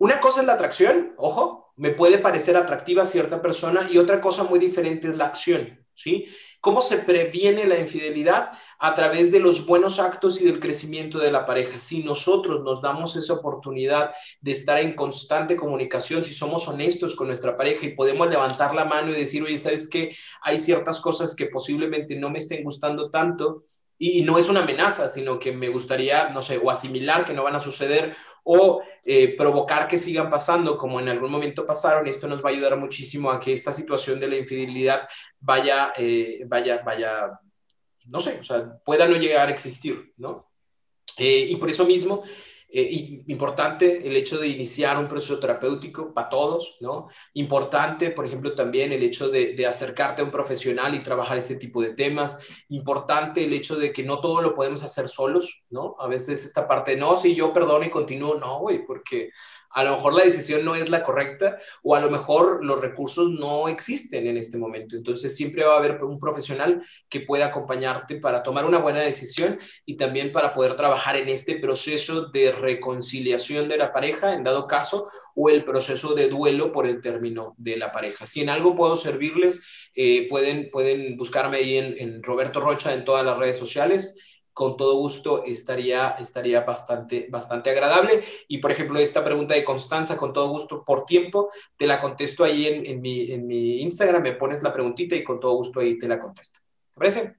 [0.00, 4.20] Una cosa es la atracción, ojo, me puede parecer atractiva a cierta persona y otra
[4.20, 6.26] cosa muy diferente es la acción, ¿sí?
[6.68, 8.52] ¿Cómo se previene la infidelidad?
[8.78, 11.78] A través de los buenos actos y del crecimiento de la pareja.
[11.78, 14.10] Si nosotros nos damos esa oportunidad
[14.42, 18.84] de estar en constante comunicación, si somos honestos con nuestra pareja y podemos levantar la
[18.84, 20.14] mano y decir, oye, ¿sabes qué?
[20.42, 23.64] Hay ciertas cosas que posiblemente no me estén gustando tanto,
[23.98, 27.42] y no es una amenaza, sino que me gustaría, no sé, o asimilar que no
[27.42, 32.06] van a suceder o eh, provocar que sigan pasando como en algún momento pasaron.
[32.06, 35.08] Esto nos va a ayudar muchísimo a que esta situación de la infidelidad
[35.40, 37.40] vaya, eh, vaya, vaya,
[38.06, 40.48] no sé, o sea, pueda no llegar a existir, ¿no?
[41.16, 42.22] Eh, y por eso mismo
[42.70, 47.08] eh, importante el hecho de iniciar un proceso terapéutico para todos, ¿no?
[47.32, 51.54] Importante, por ejemplo, también el hecho de, de, acercarte a un profesional y trabajar este
[51.54, 52.38] tipo de temas.
[52.68, 55.96] Importante el hecho de que no todo lo podemos hacer solos, ¿no?
[55.98, 59.30] A veces esta parte, no, si yo perdono y continúo, no, güey, porque
[59.70, 63.30] a lo mejor la decisión no es la correcta o a lo mejor los recursos
[63.30, 64.96] no existen en este momento.
[64.96, 69.58] Entonces siempre va a haber un profesional que pueda acompañarte para tomar una buena decisión
[69.84, 74.66] y también para poder trabajar en este proceso de reconciliación de la pareja, en dado
[74.66, 78.26] caso, o el proceso de duelo por el término de la pareja.
[78.26, 79.64] Si en algo puedo servirles,
[79.94, 84.16] eh, pueden, pueden buscarme ahí en, en Roberto Rocha en todas las redes sociales
[84.58, 88.24] con todo gusto estaría, estaría bastante, bastante agradable.
[88.48, 92.42] Y por ejemplo, esta pregunta de Constanza, con todo gusto, por tiempo, te la contesto
[92.42, 95.78] ahí en, en, mi, en mi Instagram, me pones la preguntita y con todo gusto
[95.78, 96.58] ahí te la contesto.
[96.92, 97.36] ¿Te parece?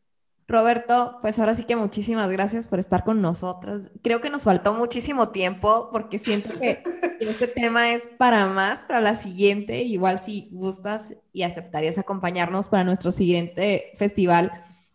[0.47, 3.91] Roberto, pues ahora sí que muchísimas gracias por estar con nosotras.
[4.01, 6.83] Creo que nos faltó muchísimo tiempo porque siento que
[7.19, 9.83] este tema es para más, para la siguiente.
[9.83, 14.53] Igual si gustas y aceptarías acompañarnos para nuestro siguiente festival,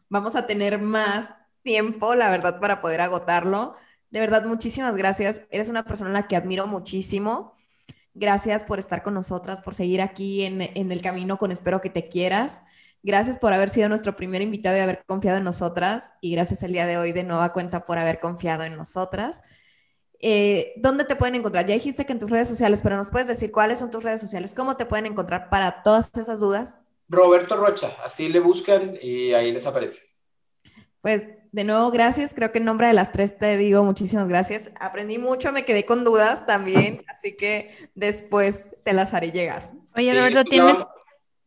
[0.09, 3.75] vamos a tener más tiempo, la verdad, para poder agotarlo.
[4.11, 5.43] De verdad, muchísimas gracias.
[5.51, 7.57] Eres una persona a la que admiro muchísimo.
[8.13, 12.07] Gracias por estar con nosotras, por seguir aquí en, el camino con Espero que te
[12.07, 12.63] quieras.
[13.03, 16.13] Gracias por haber sido nuestro primer invitado y haber confiado en nosotras.
[16.21, 19.43] Y gracias el día de hoy de nueva cuenta por haber confiado en nosotras.
[20.21, 21.67] Eh, ¿Dónde te pueden encontrar?
[21.67, 24.21] Ya dijiste que en tus redes sociales, pero nos puedes decir cuáles son tus redes
[24.21, 26.81] sociales, cómo te pueden encontrar para todas esas dudas.
[27.09, 30.01] Roberto Rocha, así le buscan y ahí les aparece.
[31.01, 32.35] Pues de nuevo, gracias.
[32.35, 34.73] Creo que en nombre de las tres te digo muchísimas gracias.
[34.81, 39.71] Aprendí mucho, me quedé con dudas también, así que después te las haré llegar.
[39.95, 40.79] Oye, Roberto, ¿tienes,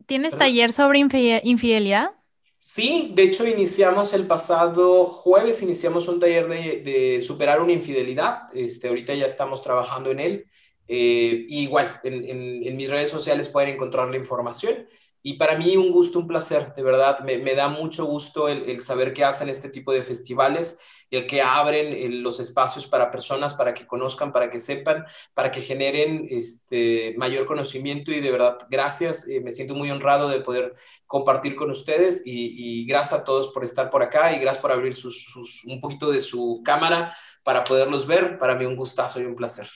[0.06, 2.12] ¿tienes taller sobre infidelidad?
[2.58, 8.44] Sí, de hecho iniciamos el pasado jueves, iniciamos un taller de, superar una infidelidad.
[8.54, 10.46] Este, ahorita ya estamos trabajando en él.
[10.88, 14.88] Eh, igual, en, en, mis redes sociales pueden encontrar la información.
[15.22, 18.70] Y para mí un gusto, un placer, de verdad, me, me da mucho gusto el,
[18.70, 23.54] el, saber que hacen este tipo de festivales, el que abren los espacios para personas,
[23.54, 28.58] para que conozcan, para que sepan, para que generen este, mayor conocimiento y de verdad,
[28.70, 33.24] gracias, eh, me siento muy honrado de poder compartir con ustedes y, y, gracias a
[33.24, 36.62] todos por estar por acá y gracias por abrir sus, sus, un poquito de su
[36.64, 39.70] cámara para poderlos ver, para mí un gustazo y un placer.